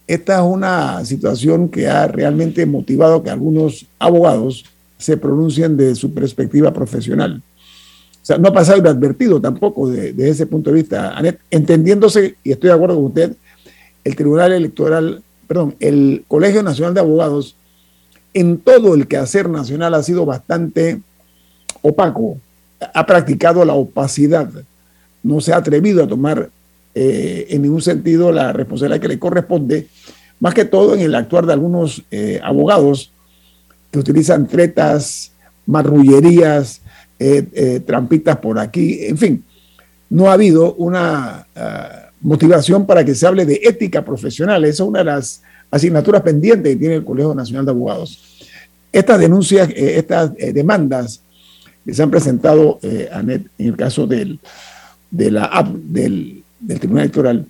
[0.06, 4.66] Esta es una situación que ha realmente motivado que algunos abogados
[4.98, 7.42] se pronuncien de su perspectiva profesional.
[8.22, 11.20] O sea, no ha pasado inadvertido tampoco desde ese punto de vista,
[11.50, 13.34] entendiéndose, y estoy de acuerdo con usted,
[14.04, 17.56] el Tribunal Electoral, perdón, el Colegio Nacional de Abogados,
[18.32, 21.00] en todo el quehacer nacional ha sido bastante
[21.82, 22.38] opaco,
[22.92, 24.50] ha practicado la opacidad,
[25.22, 26.50] no se ha atrevido a tomar
[26.94, 29.88] eh, en ningún sentido la responsabilidad que le corresponde,
[30.38, 33.10] más que todo en el actuar de algunos eh, abogados
[33.90, 35.32] que utilizan tretas,
[35.66, 36.82] marrullerías,
[37.18, 39.44] eh, trampitas por aquí, en fin,
[40.10, 44.64] no ha habido una ah, motivación para que se hable de ética profesional.
[44.64, 48.46] Esa es una de las asignaturas pendientes que tiene el Colegio Nacional de Abogados.
[48.92, 51.23] Estas denuncias, estas demandas
[51.84, 52.78] que se han presentado,
[53.12, 54.38] Anet, en el caso del,
[55.10, 57.46] de la app del, del Tribunal Electoral,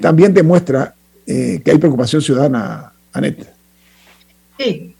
[0.00, 0.94] también demuestra
[1.26, 3.52] que hay preocupación ciudadana, Anet.
[4.58, 4.94] Sí,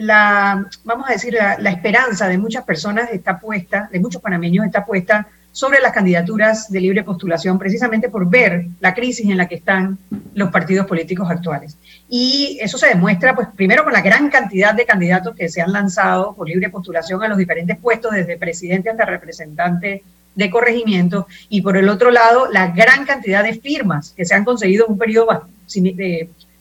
[0.00, 4.84] la, vamos a decir, la, esperanza de muchas personas está puesta, de muchos panameños está
[4.84, 9.56] puesta sobre las candidaturas de libre postulación, precisamente por ver la crisis en la que
[9.56, 9.98] están
[10.34, 11.76] los partidos políticos actuales.
[12.08, 15.72] Y eso se demuestra, pues, primero con la gran cantidad de candidatos que se han
[15.72, 21.60] lanzado por libre postulación a los diferentes puestos, desde presidente hasta representante de corregimiento, y
[21.60, 24.98] por el otro lado, la gran cantidad de firmas que se han conseguido en un
[24.98, 25.26] periodo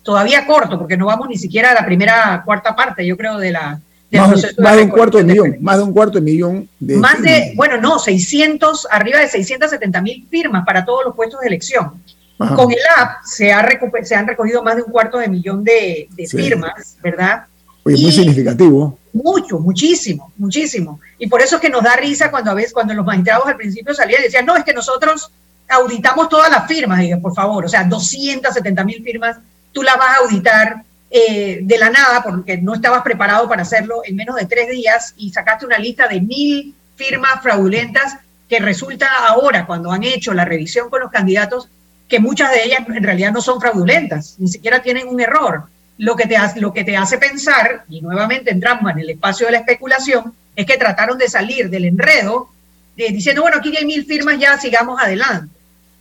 [0.01, 3.51] todavía corto, porque no vamos ni siquiera a la primera cuarta parte, yo creo, de
[3.51, 3.79] la...
[4.11, 6.97] más, de, un cuarto de millón, más de un cuarto de millón de...
[6.97, 11.47] Más de, bueno, no, 600, arriba de 670 mil firmas para todos los puestos de
[11.47, 12.01] elección.
[12.37, 13.67] Con el app se, ha
[14.03, 17.45] se han recogido más de un cuarto de millón de, firmas, ¿verdad?
[17.83, 18.97] Oye, muy significativo.
[19.11, 20.99] Mucho, muchísimo, muchísimo.
[21.17, 23.57] Y por eso es que nos da risa cuando a veces, cuando los magistrados al
[23.57, 25.31] principio salían y decían, no, es que nosotros
[25.67, 29.37] auditamos todas las firmas, digan, por favor, o sea, 270 mil firmas
[29.71, 34.01] tú la vas a auditar eh, de la nada porque no estabas preparado para hacerlo
[34.05, 38.17] en menos de tres días y sacaste una lista de mil firmas fraudulentas
[38.47, 41.69] que resulta ahora, cuando han hecho la revisión con los candidatos,
[42.07, 45.65] que muchas de ellas en realidad no son fraudulentas, ni siquiera tienen un error.
[45.97, 49.45] Lo que te hace, lo que te hace pensar, y nuevamente entramos en el espacio
[49.45, 52.49] de la especulación, es que trataron de salir del enredo
[52.97, 55.53] eh, diciendo, bueno, aquí hay mil firmas, ya sigamos adelante.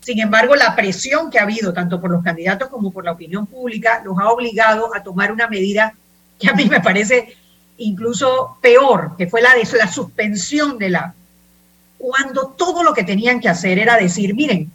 [0.08, 3.46] Sin embargo, la presión que ha habido tanto por los candidatos como por la opinión
[3.46, 5.92] pública los ha obligado a tomar una medida
[6.40, 7.36] que a mí me parece
[7.76, 11.14] incluso peor, que fue la de la suspensión de la
[11.98, 14.72] cuando todo lo que tenían que hacer era decir, miren,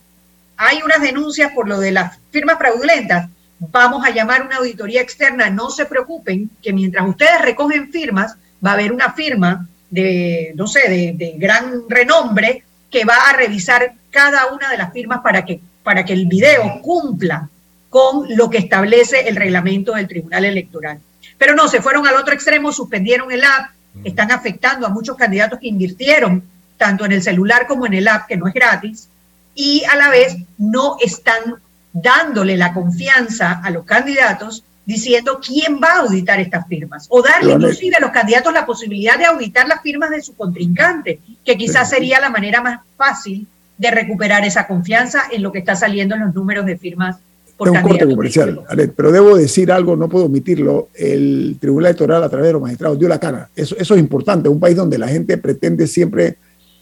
[0.56, 5.50] hay unas denuncias por lo de las firmas fraudulentas, vamos a llamar una auditoría externa,
[5.50, 10.68] no se preocupen, que mientras ustedes recogen firmas, va a haber una firma de, no
[10.68, 15.60] sé, de, gran renombre que va a revisar cada una de las firmas para que,
[15.84, 17.50] para que el video cumpla
[17.90, 21.00] con lo que establece el reglamento del Tribunal Electoral.
[21.38, 23.72] Pero no, se fueron al otro extremo, suspendieron el app,
[24.04, 26.44] están afectando a muchos candidatos que invirtieron
[26.78, 29.10] tanto en el celular como en el app, que no es gratis,
[29.56, 31.56] y a la vez no están
[31.92, 37.54] dándole la confianza a los candidatos diciendo quién va a auditar estas firmas o darle
[37.54, 41.90] inclusive a los candidatos la posibilidad de auditar las firmas de su contrincante, que quizás
[41.90, 43.48] sería la manera más fácil
[43.84, 47.18] de recuperar esa confianza en lo que está saliendo en los números de firmas
[47.58, 48.62] por un corte comercial,
[48.96, 52.98] pero debo decir algo, no puedo omitirlo, el Tribunal Electoral a través de los magistrados
[52.98, 56.38] dio la cara, eso, eso es importante, un país donde la gente pretende siempre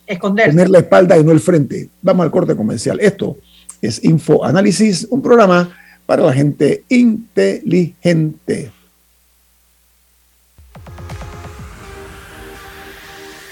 [0.07, 0.51] Esconderse.
[0.51, 1.89] tener la espalda y no el frente.
[2.01, 2.99] Vamos al corte comercial.
[2.99, 3.37] Esto
[3.81, 5.69] es Info Análisis, un programa
[6.05, 8.71] para la gente inteligente.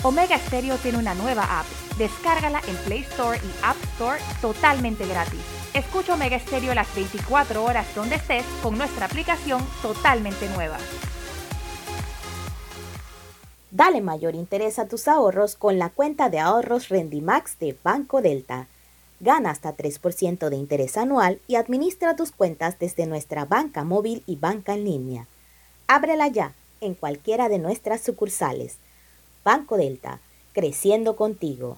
[0.04, 1.89] Omega Stereo tiene una nueva app.
[2.00, 5.42] Descárgala en Play Store y App Store totalmente gratis.
[5.74, 10.78] Escucha Omega Stereo las 24 horas donde estés con nuestra aplicación totalmente nueva.
[13.70, 18.68] Dale mayor interés a tus ahorros con la cuenta de ahorros Rendimax de Banco Delta.
[19.20, 24.38] Gana hasta 3% de interés anual y administra tus cuentas desde nuestra banca móvil y
[24.38, 25.28] banca en línea.
[25.88, 28.78] Ábrela ya en cualquiera de nuestras sucursales.
[29.44, 30.22] Banco Delta,
[30.54, 31.78] creciendo contigo.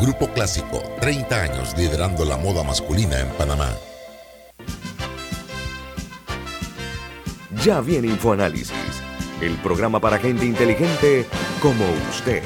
[0.00, 3.70] Grupo Clásico, 30 años liderando la moda masculina en Panamá.
[7.64, 8.74] Ya viene InfoAnálisis,
[9.40, 11.24] el programa para gente inteligente
[11.62, 12.42] como usted.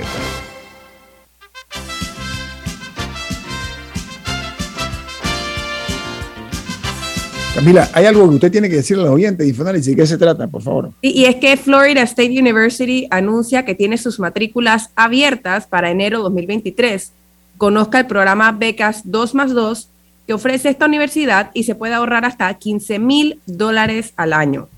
[7.56, 9.88] Camila, hay algo que usted tiene que decirle a los oyentes de Infoanálisis.
[9.88, 10.92] ¿De qué se trata, por favor?
[11.02, 16.20] Y, y es que Florida State University anuncia que tiene sus matrículas abiertas para enero
[16.20, 17.12] 2023
[17.60, 19.90] conozca el programa Becas 2 más 2
[20.26, 24.70] que ofrece esta universidad y se puede ahorrar hasta 15 mil dólares al año.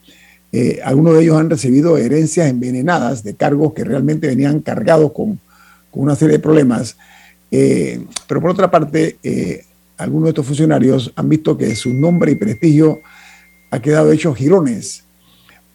[0.52, 5.38] Eh, algunos de ellos han recibido herencias envenenadas de cargos que realmente venían cargados con,
[5.92, 6.96] una serie de problemas.
[7.50, 9.18] Eh, pero por otra parte,
[9.98, 13.00] algunos de estos funcionarios han visto que su nombre y prestigio
[13.70, 15.04] ha quedado hecho girones,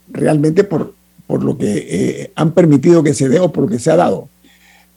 [0.10, 0.96] realmente por,
[1.28, 4.28] por lo que han permitido que se dé o por lo que se ha dado.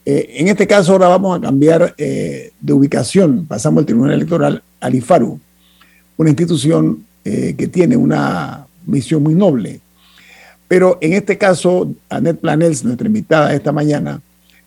[0.07, 5.38] en este caso ahora vamos a cambiar de ubicación, pasamos al Tribunal Electoral al IFARU,
[6.16, 9.81] una institución eh, que tiene una misión muy noble.
[10.68, 14.21] Pero en este caso, Annette Planels, nuestra invitada esta mañana,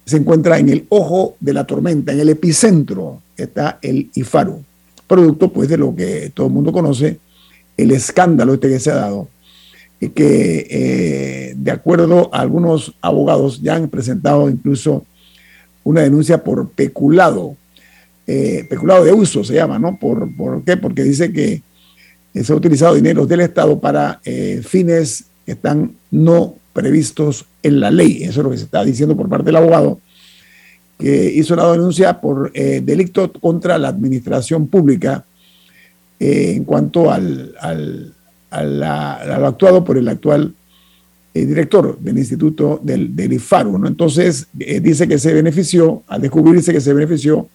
[0.05, 4.63] se encuentra en el ojo de la tormenta, en el epicentro está el IFARU,
[5.07, 7.19] producto pues de lo que todo el mundo conoce,
[7.77, 9.29] el escándalo este que se ha dado,
[10.13, 15.05] que eh, de acuerdo a algunos abogados ya han presentado incluso
[15.83, 17.55] una denuncia por peculado,
[18.27, 19.97] eh, peculado de uso se llama, ¿no?
[19.97, 20.77] ¿Por, ¿Por qué?
[20.77, 21.61] Porque dice que
[22.33, 27.91] se ha utilizado dinero del Estado para eh, fines que están no previstos en la
[27.91, 28.23] ley.
[28.23, 29.99] Eso es lo que se está diciendo por parte del abogado,
[30.97, 35.25] que hizo la denuncia por eh, delito contra la administración pública
[36.19, 38.13] eh, en cuanto al, al,
[38.49, 40.53] a, lo actuado por el actual
[41.33, 43.85] eh, director del Instituto del, del IFARU.
[43.87, 47.49] Entonces, eh, dice que se benefició, al descubrirse que se benefició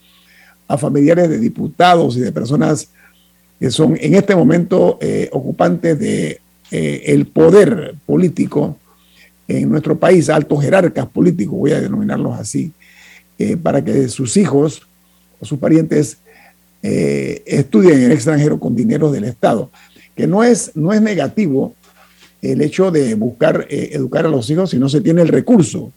[0.66, 2.89] a familiares de diputados y de personas
[3.59, 4.99] que son en este momento
[5.33, 6.41] ocupantes de
[6.71, 8.77] el poder político
[9.49, 12.73] en nuestro país, altos jerarcas políticos, voy a denominarlos así,
[13.63, 14.83] para que sus hijos
[15.41, 16.19] o sus parientes
[16.81, 19.71] eh, estudien en el extranjero con dinero del Estado,
[20.15, 21.75] que no es, no es negativo
[22.41, 25.93] el hecho de buscar eh, educar a los hijos si no se tiene el recurso,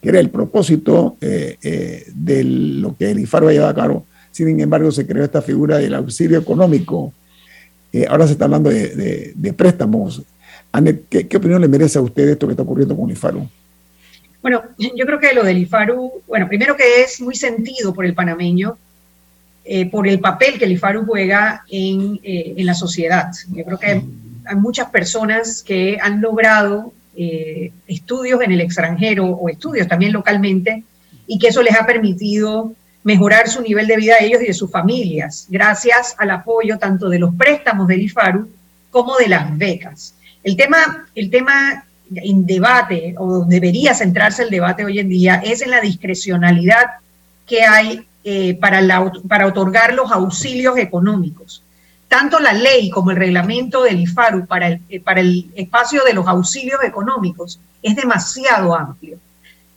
[0.00, 4.06] que era el propósito eh, de lo que el IFAR va a llevar a cabo.
[4.30, 7.12] Sin embargo, se creó esta figura del auxilio económico.
[8.08, 10.22] ahora se está hablando de, préstamos.
[10.72, 13.48] Anet, ¿qué, opinión le merece a usted esto que está ocurriendo con IFARU?
[14.42, 18.14] Bueno, yo creo que lo del IFARU, bueno, primero que es muy sentido por el
[18.14, 18.78] panameño,
[19.70, 23.30] eh, por el papel que el IFARU juega en, eh, en, la sociedad.
[23.50, 29.50] Yo creo que hay, muchas personas que han logrado eh, estudios en el extranjero o
[29.50, 30.84] estudios también localmente
[31.26, 32.72] y que eso les ha permitido
[33.04, 37.08] mejorar su nivel de vida de ellos y de sus familias, gracias al apoyo tanto
[37.08, 38.48] de los préstamos del IFARU
[38.90, 40.14] como de las becas.
[40.42, 41.84] El tema, el tema
[42.14, 46.86] en debate, o debería centrarse el debate hoy en día, es en la discrecionalidad
[47.46, 48.82] que hay eh, para,
[49.28, 51.62] para otorgar los auxilios económicos.
[52.08, 56.14] Tanto la ley como el reglamento del IFARU para el, eh, para el espacio de
[56.14, 59.18] los auxilios económicos es demasiado amplio.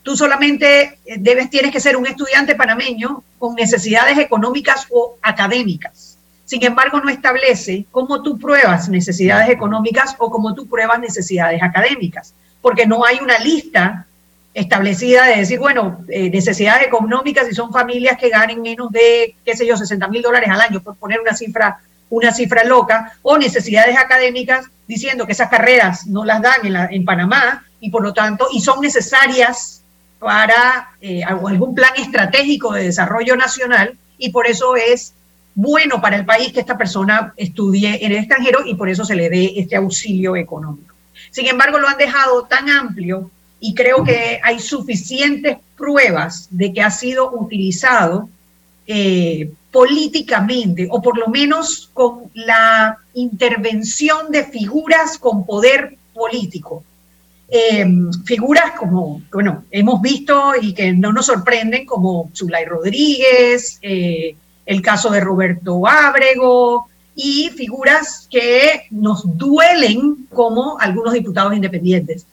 [0.04, 6.18] Tú solamente eh, debes, tienes que ser un estudiante panameño con necesidades económicas o académicas.
[6.46, 12.34] Sin embargo, no establece cómo tú pruebas necesidades económicas o cómo tú pruebas necesidades académicas,
[12.62, 14.06] porque no hay una lista
[14.54, 19.56] establecida de decir, bueno, eh, necesidades económicas y son familias que ganen menos de, qué
[19.56, 21.80] sé yo, 60 mil dólares al año, por poner una cifra,
[22.10, 27.06] una cifra loca, o necesidades académicas diciendo que esas carreras no las dan en, en
[27.06, 29.81] Panamá y por lo tanto, y son necesarias
[30.22, 35.16] para eh, algún plan estratégico de desarrollo nacional y por eso es
[35.56, 39.16] bueno para el país que esta persona estudie en el extranjero y por eso se
[39.16, 40.94] le dé este auxilio económico.
[41.32, 46.84] Sin embargo, lo han dejado tan amplio y creo que hay suficientes pruebas de que
[46.84, 48.30] ha sido utilizado
[48.86, 56.84] eh, políticamente o por lo menos con la intervención de figuras con poder político.
[57.54, 57.86] Eh,
[58.24, 64.36] figuras como, bueno, hemos visto y que no nos sorprenden como Zulay Rodríguez, eh,
[64.66, 72.26] el caso de Roberto Ábrego y figuras que nos duelen como algunos diputados independientes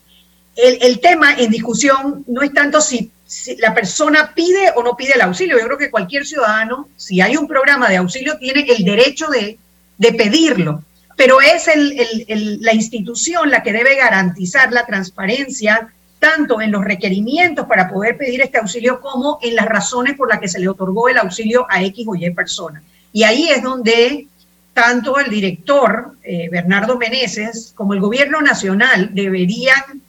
[0.61, 3.11] el, tema en discusión no es tanto si,
[3.59, 5.57] la persona pide o no pide el auxilio.
[5.59, 9.59] Yo creo que cualquier ciudadano, si hay un programa de auxilio, tiene el derecho de,
[10.13, 10.83] pedirlo.
[11.19, 11.69] Pero es
[12.61, 18.39] la institución la que debe garantizar la transparencia tanto en los requerimientos para poder pedir
[18.39, 21.83] este auxilio como en las razones por las que se le otorgó el auxilio a
[21.83, 22.81] X o Y persona.
[23.11, 24.27] Y ahí es donde
[24.73, 30.01] tanto el director, eh, Bernardo Meneses, como el gobierno nacional deberían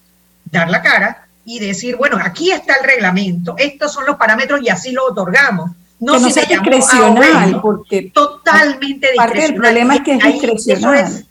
[0.45, 4.69] dar la cara y decir, bueno, aquí está el reglamento, estos son los parámetros y
[4.69, 5.73] así lo otorgamos.
[6.01, 11.27] No, que no sea discrecional, porque totalmente parte del problema es que es discrecional.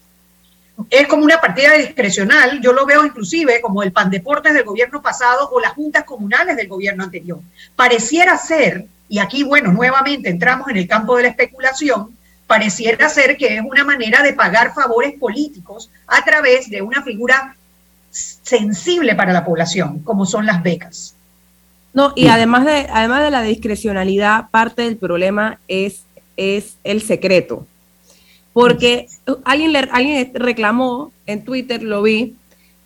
[0.89, 5.01] Es, como una partida discrecional, yo lo veo inclusive como el pan deportes del gobierno
[5.01, 7.39] pasado o las juntas comunales del gobierno anterior.
[7.75, 12.15] Pareciera ser, y aquí, bueno, nuevamente entramos en el campo de la especulación,
[12.47, 17.55] pareciera ser que es una manera de pagar favores políticos a través de una figura
[18.11, 21.15] sensible para la población, como son las becas.
[21.93, 26.03] No, y además de, además de la discrecionalidad, parte del problema es,
[26.37, 27.65] es el secreto.
[28.53, 29.07] Porque
[29.43, 32.35] alguien, le, alguien reclamó en Twitter, lo vi,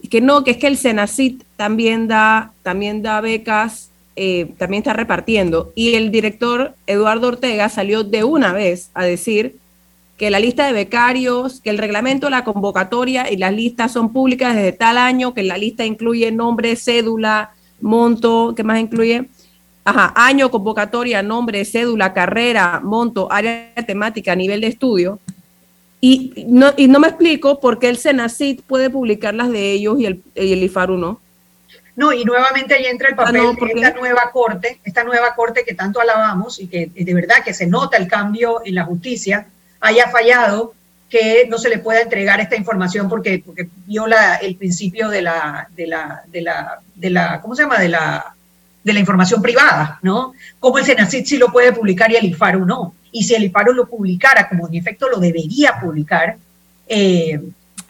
[0.10, 4.93] que no, que es que el Senacit también da, también da becas, eh, también está
[4.93, 5.72] repartiendo.
[5.76, 9.56] Y el director Eduardo Ortega salió de una vez a decir
[10.18, 14.56] que la lista de becarios, que el reglamento, la convocatoria y las listas son públicas
[14.56, 17.51] desde tal año, que la lista incluye nombre, cédula,
[17.84, 19.29] monto, ¿qué más incluye?
[19.86, 25.19] Ajá, año, convocatoria, nombre, cédula, carrera, monto, área temática, nivel de estudio.
[25.99, 29.99] Y no, y no me explico por qué el Senacit puede publicar las de ellos
[29.99, 31.19] y el, y el IFARU no.
[31.95, 35.63] No, y nuevamente ahí entra el ah, papel de esta nueva corte, esta nueva corte
[35.63, 39.47] que tanto alabamos y que de verdad que se nota el cambio en la justicia,
[39.79, 40.73] haya fallado
[41.14, 45.68] que no se le pueda entregar esta información porque, porque viola el principio de la,
[45.76, 47.78] de la, de la, de la, ¿cómo se llama?
[47.78, 48.34] De la,
[48.84, 50.34] de la información privada, ¿no?
[50.59, 52.95] Como el Senacid sí lo puede publicar y el IFARU no.
[53.11, 56.36] y si el IPARO lo publicara, como en efecto lo debería publicar,
[56.88, 57.39] eh,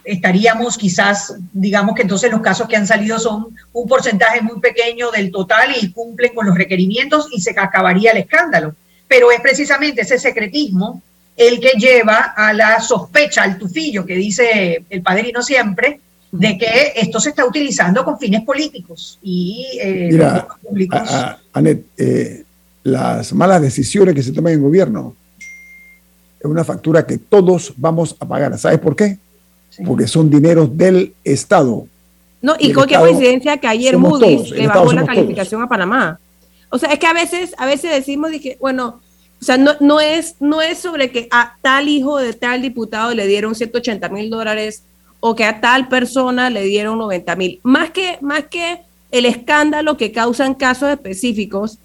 [0.03, 5.11] estaríamos quizás, digamos que entonces los casos que han salido son un porcentaje muy pequeño
[5.11, 8.76] del total y cumplen con los requerimientos y se acabaría el escándalo.
[9.07, 11.01] Pero es precisamente ese secretismo
[11.36, 15.99] el que lleva a la sospecha, al tufillo que dice el padrino siempre,
[16.31, 21.09] de que esto se está utilizando con fines políticos y eh, Mira, públicos.
[21.53, 22.43] Anet, eh,
[22.84, 25.15] las malas decisiones que se toman en el gobierno
[26.39, 28.57] es una factura que todos vamos a pagar.
[28.57, 29.17] ¿Sabes por qué?
[29.86, 31.88] Porque son dineros del Estado.
[32.41, 36.19] No, y con qué coincidencia que ayer Moody's le bajó la calificación a Panamá.
[36.69, 38.99] O sea, es que a veces, a veces decimos que, bueno,
[39.43, 43.13] o sea, no, no, es, no es sobre que a tal hijo de tal diputado
[43.13, 44.85] le dieron 180 mil dólares
[45.19, 47.59] o que a tal persona le dieron 90 mil.
[47.61, 51.77] Más que, más que el escándalo que causan casos específicos,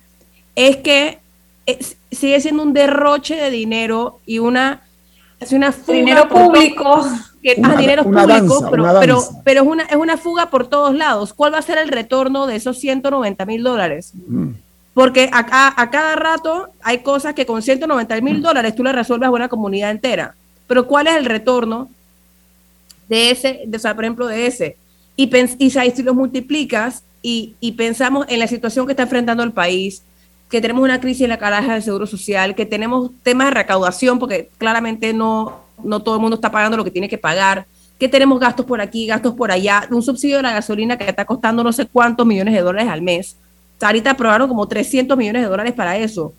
[0.54, 1.18] es que
[2.12, 4.82] sigue siendo un derroche de dinero y una,
[5.40, 7.08] es una fuga dinero público.
[7.64, 11.34] ah, dinero público, pero, pero, pero, es, una, es una fuga por todos lados.
[11.34, 14.12] ¿Cuál va a ser el retorno de esos 190 mil dólares?
[14.28, 14.50] Mm.
[14.98, 19.28] Porque a, a, cada rato hay cosas que con 190 mil dólares tú le resuelves
[19.28, 20.34] a una comunidad entera.
[20.66, 21.88] Pero ¿cuál es el retorno
[23.08, 24.76] de ese, de, o sea, por ejemplo, de ese?
[25.14, 25.30] Y,
[25.60, 30.02] y si los multiplicas y, y, pensamos en la situación que está enfrentando el país,
[30.50, 34.18] que tenemos una crisis en la caraja del Seguro Social, que tenemos temas de recaudación,
[34.18, 37.66] porque claramente no, no todo el mundo está pagando lo que tiene que pagar,
[38.00, 41.24] que tenemos gastos por aquí, gastos por allá, un subsidio de la gasolina que está
[41.24, 43.36] costando no sé cuántos millones de dólares al mes
[43.86, 46.32] ahorita aprobaron como 300 millones de dólares para eso.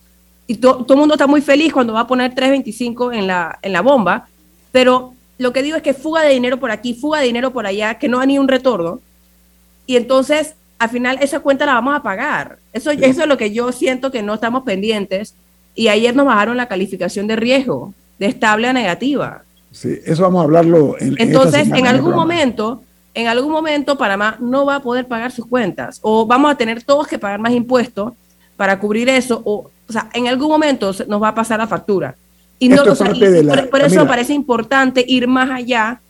[0.48, 3.72] Y todo el mundo está muy feliz cuando va a poner 325 en la, en
[3.72, 4.28] la bomba,
[4.72, 7.66] pero lo que digo es que fuga de dinero por aquí, fuga de dinero por
[7.66, 9.00] allá, que no hay ni un retorno.
[9.86, 12.60] Y entonces, al final, esa cuenta la vamos a pagar.
[12.74, 15.34] Eso, eso es lo que yo siento que no estamos pendientes.
[15.76, 19.44] Y ayer nos bajaron la calificación de riesgo, de estable a negativa.
[19.72, 22.84] Sí, eso vamos a hablarlo en Entonces, en, en algún momento,
[23.20, 26.84] en algún momento Panamá no va a poder pagar sus cuentas o vamos a tener
[26.84, 28.14] todos que pagar más impuestos
[28.56, 32.16] para cubrir eso o, o sea, en algún momento nos va a pasar la factura.
[32.60, 36.02] Y, no, por, eso me parece importante ir más allá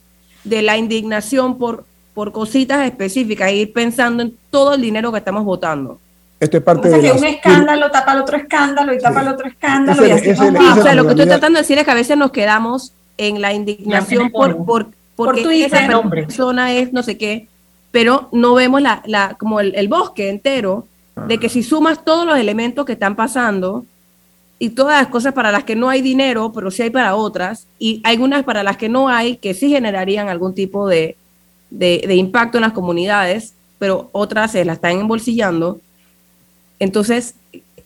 [0.43, 5.19] de la indignación por, por cositas específicas e ir pensando en todo el dinero que
[5.19, 5.99] estamos votando.
[6.39, 10.07] Esto es parte de un escándalo tapa el otro escándalo y tapa el otro escándalo.
[10.07, 12.31] y así o sea, lo que estoy tratando de decir es que a veces nos
[12.31, 14.87] quedamos en la indignación por, por,
[15.25, 17.49] porque Por esa persona es no sé qué,
[17.91, 20.87] pero no vemos la, la como el, bosque entero
[21.27, 23.83] de que si sumas todos los elementos que están pasando
[24.59, 27.67] y todas las cosas para las que no hay dinero, pero sí hay para otras,
[27.79, 31.17] y algunas para las que no hay, que sí generarían algún tipo de,
[31.69, 35.81] de, impacto en las comunidades, pero otras se la están embolsillando.
[36.79, 37.35] Entonces,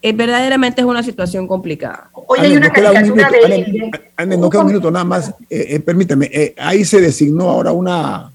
[0.03, 2.09] es, verdaderamente es una situación complicada.
[2.11, 3.91] Hoy hay una caricatura de...
[4.17, 7.71] Ane, no queda un minuto nada más, eh, eh, permíteme, eh, ahí se designó ahora
[7.71, 8.31] una,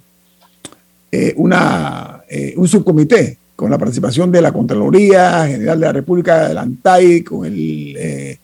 [1.37, 2.23] una
[2.57, 7.45] un subcomité con la participación de la Contraloría General de la República, del ANTAI, con
[7.45, 8.39] el,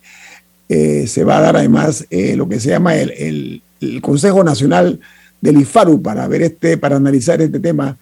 [0.68, 4.99] se va a dar además lo que se llama el, el, Consejo Nacional
[5.41, 7.99] del IFARU para ver este, para analizar este tema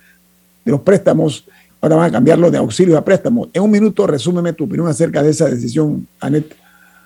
[0.65, 1.45] de los préstamos
[1.83, 3.51] Ahora van a cambiarlo de auxilio a préstamo.
[3.53, 6.55] En un minuto, resúmeme tu opinión acerca de esa decisión, Anet.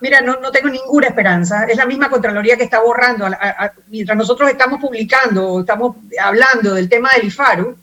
[0.03, 1.64] Mira, no, no tengo ninguna esperanza.
[1.64, 3.27] Es la misma Contraloría que está borrando.
[3.89, 7.74] mientras nosotros estamos publicando, estamos hablando del tema del IFARU,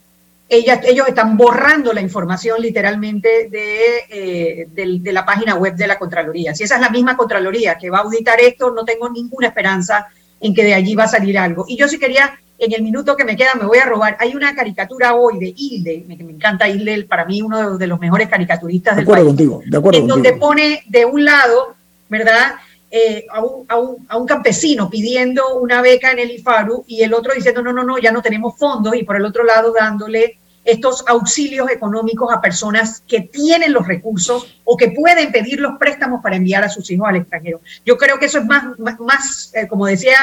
[0.47, 6.53] ellos están borrando la información literalmente de, eh, de, la página web de la Contraloría.
[6.53, 10.07] Si esa es la misma Contraloría que va a auditar esto, no tengo ninguna esperanza
[10.39, 11.65] en que de allí va a salir algo.
[11.67, 14.18] Y yo sí quería en el minuto que me queda me voy a robar.
[14.20, 17.99] Hay una caricatura hoy de Hilde, me, me encanta Hilde, para mí uno de los
[17.99, 19.26] mejores caricaturistas del país.
[19.26, 21.76] Contigo, de acuerdo en donde pone de un lado,
[22.09, 22.55] ¿verdad?
[22.89, 27.01] Eh, a, un, a, un, a, un, campesino pidiendo una beca en el IFARU y
[27.01, 29.74] el otro diciendo, no, no, no, ya no tenemos fondos, y por el otro lado
[29.74, 35.78] dándole estos auxilios económicos a personas que tienen los recursos o que pueden pedir los
[35.78, 37.61] préstamos para enviar a sus hijos al extranjero.
[37.86, 40.18] Yo creo que eso es más, más, eh, como decía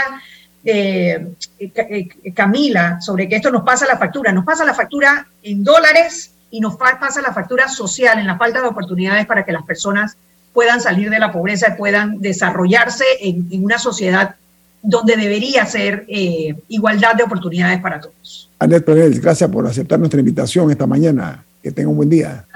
[0.65, 4.33] eh, eh, Camila sobre que esto nos pasa la factura.
[4.33, 8.61] Nos pasa la factura en dólares y nos pasa la factura social en la falta
[8.61, 10.17] de oportunidades para que las personas
[10.53, 14.35] puedan salir de la pobreza y puedan desarrollarse en, una sociedad
[14.83, 18.51] donde debería ser eh, igualdad de oportunidades para todos.
[18.59, 21.45] Anet Pérez, gracias por aceptar nuestra invitación esta mañana.
[21.63, 22.47] Que tenga un buen día.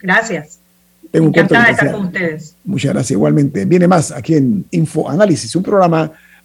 [0.00, 0.58] Gracias.
[1.12, 2.54] Encantada de estar con ustedes.
[2.62, 3.12] Muchas gracias.
[3.12, 3.64] Igualmente.
[3.64, 6.12] Viene más aquí en Info Análisis, un programa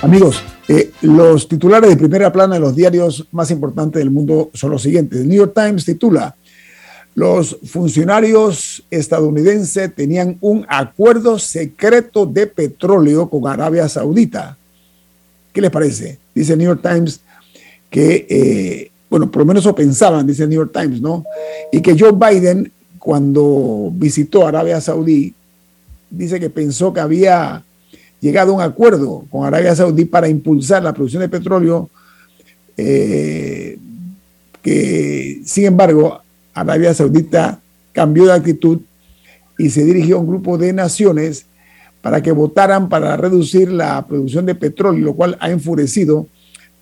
[0.00, 4.70] Amigos, eh, los titulares de primera plana de los diarios más importantes del mundo son
[4.70, 5.20] los siguientes.
[5.20, 6.36] El New York Times titula,
[7.16, 14.56] los funcionarios estadounidenses tenían un acuerdo secreto de petróleo con Arabia Saudita.
[15.52, 16.18] ¿Qué les parece?
[16.32, 17.20] Dice el New York Times
[17.90, 21.24] que, eh, bueno, por lo menos eso pensaban, dice el New York Times, ¿no?
[21.72, 22.70] Y que Joe Biden,
[23.00, 25.34] cuando visitó Arabia Saudí,
[26.08, 27.64] dice que pensó que había
[28.20, 31.90] llegado a un acuerdo con Arabia Saudí para impulsar la producción de petróleo,
[32.76, 33.78] eh,
[34.62, 36.20] que sin embargo
[36.54, 37.60] Arabia Saudita
[37.92, 38.80] cambió de actitud
[39.56, 41.46] y se dirigió a un grupo de naciones
[42.00, 46.28] para que votaran para reducir la producción de petróleo, lo cual ha enfurecido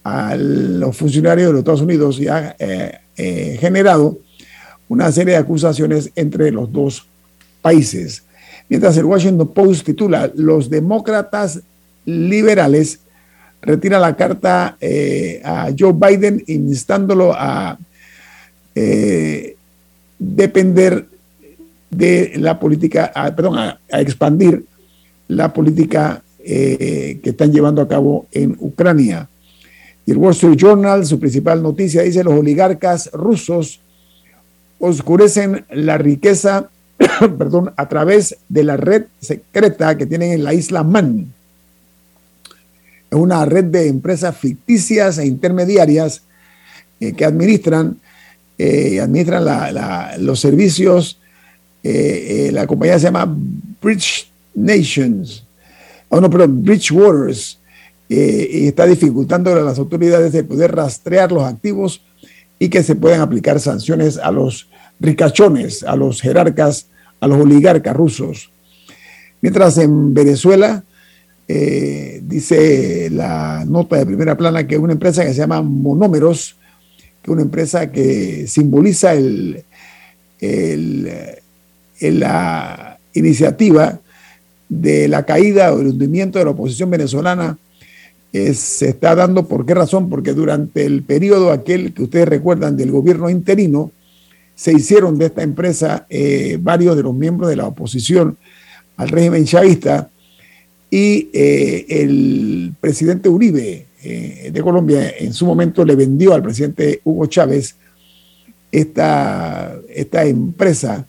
[0.05, 4.19] a los funcionarios de los Estados Unidos y ha eh, eh, generado
[4.89, 7.07] una serie de acusaciones entre los dos
[7.61, 8.23] países.
[8.69, 11.61] Mientras el Washington Post titula, los demócratas
[12.05, 13.01] liberales
[13.63, 17.79] retiran la carta eh, a Joe Biden instándolo a
[18.75, 19.57] eh,
[20.19, 21.07] depender
[21.91, 24.65] de la política, perdón, a, expandir
[25.29, 29.29] la política eh, que están llevando a cabo en Ucrania.
[30.05, 33.81] Y el Wall Street Journal, su principal noticia, dice los oligarcas rusos
[34.79, 36.69] oscurecen la riqueza
[37.39, 41.33] perdón, a través de la red secreta que tienen en la isla Man.
[43.11, 46.23] Es una red de empresas ficticias e intermediarias
[47.01, 47.99] eh, que administran,
[48.59, 49.45] eh, administran
[50.25, 51.19] los servicios.
[51.83, 53.33] Eh, la compañía se llama
[53.81, 55.45] Bridge Nations,
[56.09, 57.59] oh no, perdón, Bridge Waters,
[58.09, 62.01] y está dificultando a las autoridades de poder rastrear los activos
[62.59, 64.69] y que se puedan aplicar sanciones a los
[65.01, 66.89] ricachones, a los jerarcas,
[67.21, 68.51] a los oligarcas rusos.
[69.41, 70.83] Mientras en Venezuela,
[71.49, 76.57] eh, dice la nota de primera plana que una empresa que se llama Monómeros,
[77.23, 79.65] que es una empresa que simboliza el,
[82.01, 84.01] la iniciativa
[84.69, 87.59] de la caída o el hundimiento de la oposición venezolana,
[88.33, 92.77] eh, se está dando por qué razón, porque durante el periodo aquel que ustedes recuerdan
[92.77, 93.93] del gobierno interino,
[94.57, 98.39] se hicieron de esta empresa eh, varios de los miembros de la oposición
[98.97, 100.09] al régimen chavista
[100.91, 107.03] y eh, el presidente Uribe eh, de Colombia en su momento le vendió al presidente
[107.05, 107.77] Hugo Chávez
[108.73, 111.07] esta, esta empresa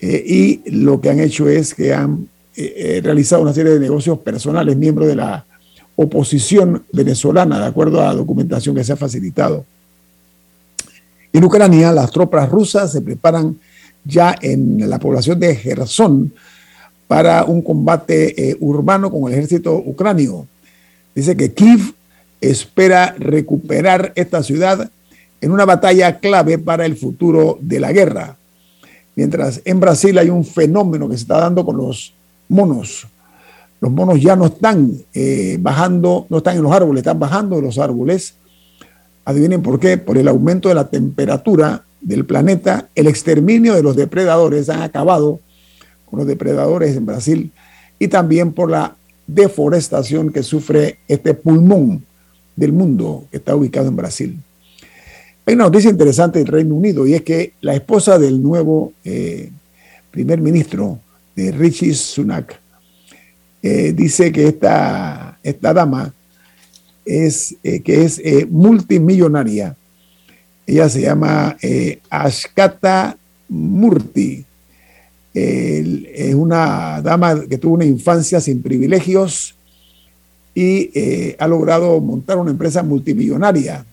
[0.00, 5.08] y lo que han hecho es que han realizado una serie de negocios personales, miembros
[5.08, 5.44] de la
[5.96, 9.64] oposición venezolana, de acuerdo a la documentación que se ha facilitado.
[11.32, 13.58] En Ucrania, las tropas rusas se preparan
[14.04, 16.32] ya en la población de Gerson
[17.06, 20.46] para un combate eh, urbano con el ejército ucranio.
[21.14, 21.94] Dice que Kiev
[22.40, 24.90] espera recuperar esta ciudad
[25.40, 28.36] en una batalla clave para el futuro de la guerra.
[29.14, 32.12] Mientras en Brasil hay un fenómeno que se está dando con los
[32.48, 33.06] monos.
[33.80, 37.62] Los monos ya no están eh, bajando, no están en los árboles, están bajando de
[37.62, 38.34] los árboles.
[39.26, 43.96] Adivinen por qué, por el aumento de la temperatura del planeta, el exterminio de los
[43.96, 45.40] depredadores han acabado
[46.08, 47.50] con los depredadores en Brasil
[47.98, 48.96] y también por la
[49.26, 52.04] deforestación que sufre este pulmón
[52.54, 54.38] del mundo que está ubicado en Brasil.
[55.44, 59.50] Hay una noticia interesante del Reino Unido y es que la esposa del nuevo eh,
[60.12, 61.00] primer ministro
[61.34, 62.60] de Richie Sunak
[63.60, 66.14] eh, dice que esta, esta dama
[67.06, 69.76] es, eh, que es multimillonaria.
[70.66, 71.56] Ella se llama
[72.10, 73.16] Ashkata
[73.48, 74.44] Murti.
[75.32, 79.54] es una dama que tuvo una infancia sin privilegios
[80.54, 80.90] y
[81.38, 83.84] ha logrado montar una empresa multimillonaria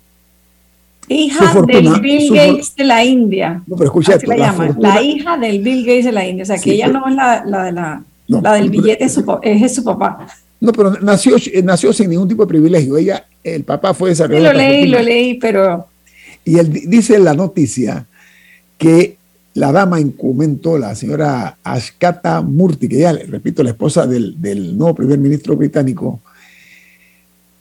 [1.07, 3.61] Hija del Bill Gates de la India.
[3.67, 6.43] No, pero escucha la, llama, la hija del Bill Gates de la India.
[6.43, 9.39] O sea, que ella no es la, la de la, la del billete, es su,
[9.41, 10.27] es su papá.
[10.63, 12.97] No, pero nació, nació sin ningún tipo de privilegio.
[12.97, 14.51] Ella, el papá fue desarrollado.
[14.51, 15.87] Sí, lo leí, lo leí, pero.
[16.45, 18.05] Y él dice en la noticia
[18.77, 19.17] que
[19.53, 24.95] la dama comentó, la señora Ashkata Murti, que ya, repito, la esposa del, del nuevo
[24.95, 26.21] primer ministro británico,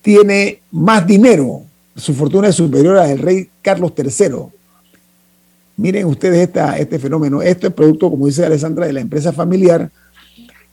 [0.00, 1.64] tiene más dinero
[1.96, 4.36] su fortuna es superior a la del rey Carlos III.
[5.76, 7.42] Miren ustedes esta, este fenómeno.
[7.42, 9.90] Esto es producto, como dice Alessandra, de la empresa familiar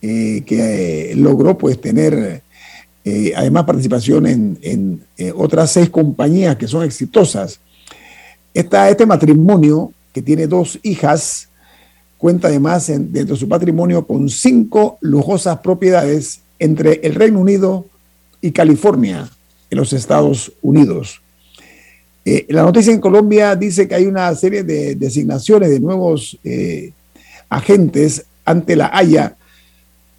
[0.02, 2.42] eh, que eh, logró pues tener
[3.04, 5.04] eh, además participación en,
[5.36, 7.60] otras seis compañías que son exitosas.
[8.54, 11.50] este matrimonio, que tiene dos hijas,
[12.18, 17.86] cuenta además dentro de su patrimonio con cinco lujosas propiedades entre el Reino Unido
[18.40, 19.30] y California
[19.70, 21.22] en los Estados Unidos.
[22.48, 26.38] La noticia en Colombia dice que hay una serie de designaciones de nuevos
[27.50, 29.36] agentes ante la Haya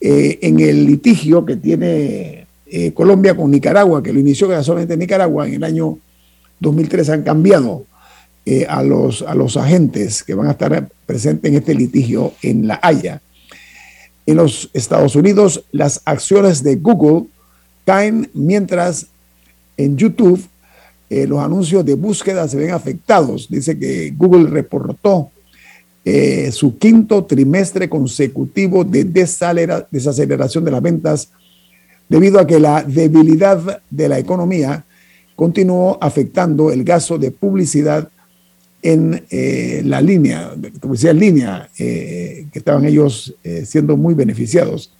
[0.00, 2.46] eh, en el litigio que tiene
[2.94, 5.98] Colombia con Nicaragua, que lo inició solamente Nicaragua en el año
[6.60, 7.08] 2003.
[7.08, 7.84] Han cambiado
[8.68, 12.78] a, los, a los agentes que van a estar presentes en este litigio en la
[12.80, 13.20] Haya.
[14.24, 17.26] En los Estados Unidos, las acciones de Google
[17.84, 19.08] caen mientras
[19.76, 20.40] en YouTube
[21.10, 23.48] eh, los anuncios de búsqueda se ven afectados.
[23.50, 25.30] Dice que Google reportó
[26.04, 31.28] eh, su quinto trimestre consecutivo de desaceleración de las ventas
[32.08, 34.84] debido a que la debilidad de la economía
[35.36, 38.08] continuó afectando el gasto de publicidad
[38.82, 43.34] en eh, la línea, publicidad en línea, que estaban ellos
[43.64, 44.92] siendo muy beneficiados.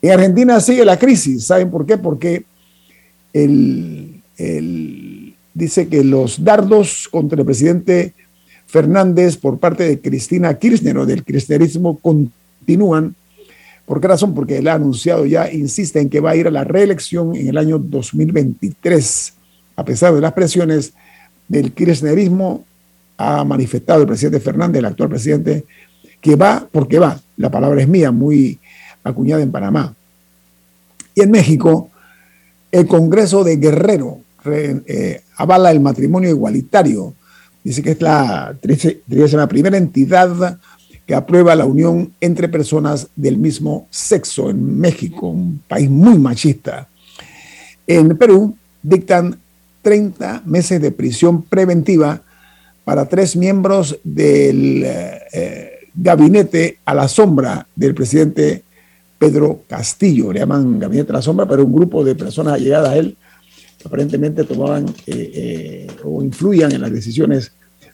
[0.00, 1.98] En Argentina sigue la crisis, ¿saben por qué?
[1.98, 2.44] Porque
[3.32, 4.22] el,
[5.54, 8.14] dice que los dardos contra el presidente
[8.74, 13.14] Fernández por parte de Cristina Kirchner o del kirchnerismo continúan.
[13.86, 14.34] ¿Por qué razón?
[14.34, 17.46] Porque él ha anunciado ya, insiste en que va a ir a la reelección en
[17.46, 19.32] el año 2023.
[19.76, 20.92] A pesar de las presiones
[21.46, 22.64] del kirchnerismo,
[23.16, 25.64] ha manifestado el presidente Fernández, el actual presidente,
[26.20, 27.20] que va porque va.
[27.36, 28.58] La palabra es mía, muy
[29.04, 29.94] acuñada en Panamá.
[31.14, 31.90] Y en México,
[32.72, 37.14] el Congreso de Guerrero eh, avala el matrimonio igualitario.
[37.64, 40.58] Dice que es la, la primera entidad
[41.06, 46.88] que aprueba la unión entre personas del mismo sexo en México, un país muy machista.
[47.86, 49.38] En Perú dictan
[49.80, 52.22] 30 meses de prisión preventiva
[52.84, 58.62] para tres miembros del eh, gabinete a la sombra del presidente
[59.18, 62.96] Pedro Castillo, le llaman Gabinete de la Sombra, pero un grupo de personas allegadas a
[62.96, 63.16] él
[63.84, 67.52] aparentemente tomaban eh, eh, o influían en las decisiones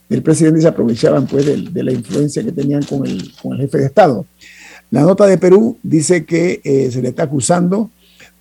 [0.09, 3.61] del presidente y se aprovechaban pues de, la influencia que tenían con el, con el,
[3.63, 4.27] jefe de Estado.
[4.91, 7.91] La nota de Perú dice que eh, se le está acusando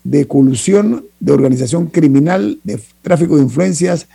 [0.04, 4.08] de colusión, de organización criminal, de tráfico de influencias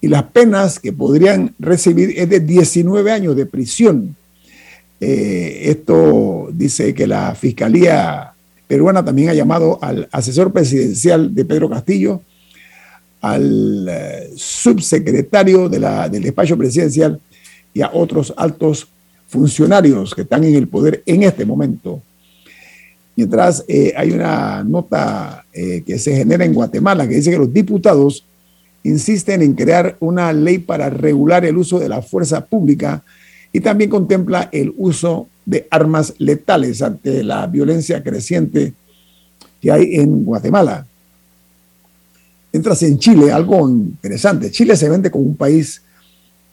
[0.00, 4.16] y las penas que podrían recibir es de 19 años de prisión.
[5.00, 8.32] Esto dice que la Fiscalía
[8.66, 12.22] peruana también ha llamado al asesor presidencial de Pedro Castillo,
[13.20, 17.20] al eh, subsecretario del despacho presidencial
[17.74, 18.88] y a otros altos
[19.26, 22.02] funcionarios que están en el poder en este momento.
[23.16, 27.52] Mientras eh, hay una nota eh, que se genera en Guatemala que dice que los
[27.52, 28.24] diputados
[28.84, 33.02] insisten en crear una ley para regular el uso de la fuerza pública
[33.52, 38.74] y también contempla el uso de armas letales ante la violencia creciente
[39.60, 40.86] que hay en Guatemala.
[42.52, 44.50] Entras en Chile, algo interesante.
[44.50, 45.82] Chile se vende como un país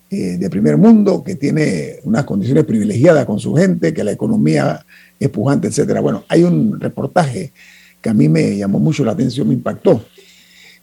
[0.10, 4.86] eh, de primer mundo que tiene unas condiciones privilegiadas con su gente, que la economía
[5.20, 6.02] es pujante, etcétera.
[6.02, 7.52] Bueno, hay un reportaje
[8.02, 10.06] que a mí me llamó mucho la atención, me impactó.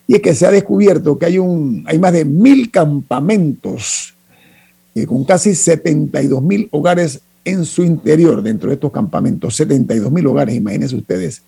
[0.07, 4.15] Y es que se ha descubierto que hay, un, hay más de mil campamentos
[4.95, 10.27] eh, con casi 72 mil hogares en su interior, dentro de estos campamentos, 72 mil
[10.27, 11.43] hogares, imagínense ustedes.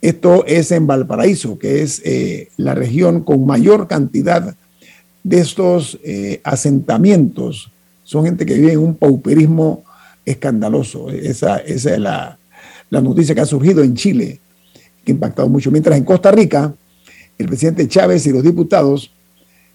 [0.00, 4.54] Esto es en Valparaíso, que es eh, la región con mayor cantidad
[5.24, 7.70] de estos eh, asentamientos.
[8.04, 9.84] Son gente que vive en un pauperismo
[10.24, 11.10] escandaloso.
[11.10, 12.38] Esa, es la,
[12.90, 14.38] la, noticia que ha surgido en Chile,
[15.04, 15.70] que ha impactado mucho.
[15.70, 16.72] Mientras en Costa Rica,
[17.38, 19.10] el presidente Chávez y los diputados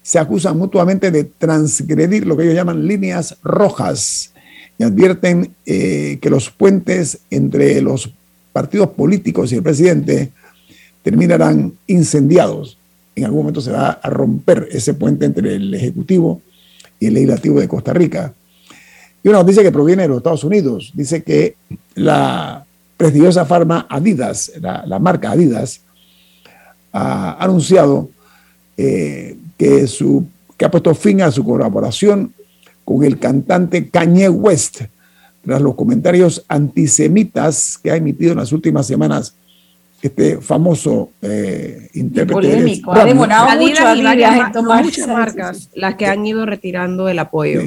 [0.02, 4.32] se acusan mutuamente de transgredir lo que ellos llaman líneas rojas
[4.78, 8.12] y advierten eh, que los puentes entre los
[8.52, 10.30] partidos políticos y el presidente
[11.02, 12.78] terminarán incendiados.
[13.14, 16.40] En algún momento se va a romper ese puente entre el Ejecutivo
[16.98, 18.32] y el Legislativo de Costa Rica.
[19.22, 21.56] Y una noticia que proviene de los Estados Unidos dice que
[21.94, 22.64] la
[22.96, 25.80] prestigiosa farma Adidas, la, marca Adidas,
[26.92, 28.10] ha anunciado
[28.76, 29.86] eh, que,
[30.56, 32.32] que ha puesto fin a su colaboración
[32.84, 34.82] con el cantante Kanye West
[35.44, 39.34] tras los comentarios antisemitas que ha emitido en las últimas semanas
[40.02, 42.34] este famoso eh, intérprete.
[42.34, 43.84] Polémico, ha demorado mucho
[44.82, 47.60] muchas marcas las que han ido retirando el apoyo.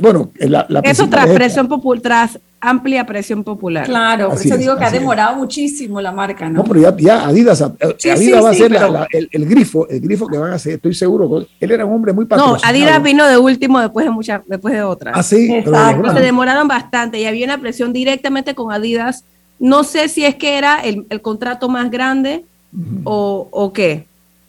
[0.00, 3.84] bueno, la, eso tras presión popular, tras amplia presión popular.
[3.84, 6.62] Claro, por eso digo que ha demorado muchísimo la marca, ¿no?
[6.62, 8.72] No, pero ya, Adidas, eh, Adidas va a ser
[9.32, 11.44] el, grifo, el grifo que van a hacer, estoy seguro.
[11.58, 12.62] Él era un hombre muy patrocinado.
[12.62, 15.14] No, Adidas vino de último después de muchas, después de otras.
[15.16, 15.52] Ah, sí.
[15.52, 16.12] Exacto.
[16.12, 19.24] Se demoraron bastante y había una presión directamente con Adidas
[19.62, 22.44] no sé si es que era el, contrato más grande
[23.04, 24.06] o, qué,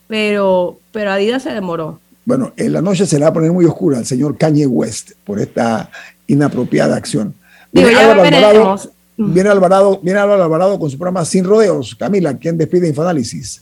[0.08, 2.00] pero, pero Adidas se demoró.
[2.26, 5.12] Bueno, en la noche se le va a poner muy oscura al señor Kanye West
[5.24, 5.92] por esta
[6.26, 7.36] inapropiada acción.
[7.72, 11.94] Viene, Álvaro, Alvarado, viene, Alvarado, viene Alvarado con su programa Sin Rodeos.
[11.94, 13.62] Camila, ¿quién despide Infoanálisis?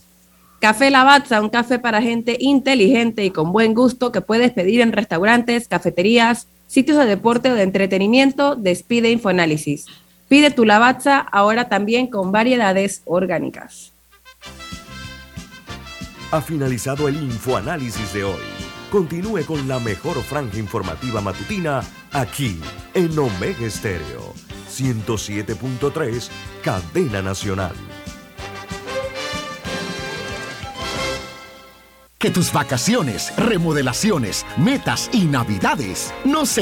[0.61, 4.93] Café Lavazza, un café para gente inteligente y con buen gusto que puedes pedir en
[4.93, 8.55] restaurantes, cafeterías, sitios de deporte o de entretenimiento.
[8.55, 9.87] Despide Infoanálisis.
[10.31, 13.91] Pide tu lavazza ahora también con variedades orgánicas.
[16.31, 18.39] Ha finalizado el infoanálisis de hoy.
[18.89, 21.81] Continúe con la mejor franja informativa matutina
[22.13, 22.61] aquí
[22.93, 24.33] en Omega Estéreo
[24.69, 26.29] 107.3,
[26.63, 27.75] Cadena Nacional.
[32.21, 36.49] Que tus vacaciones, remodelaciones, metas y navidades no se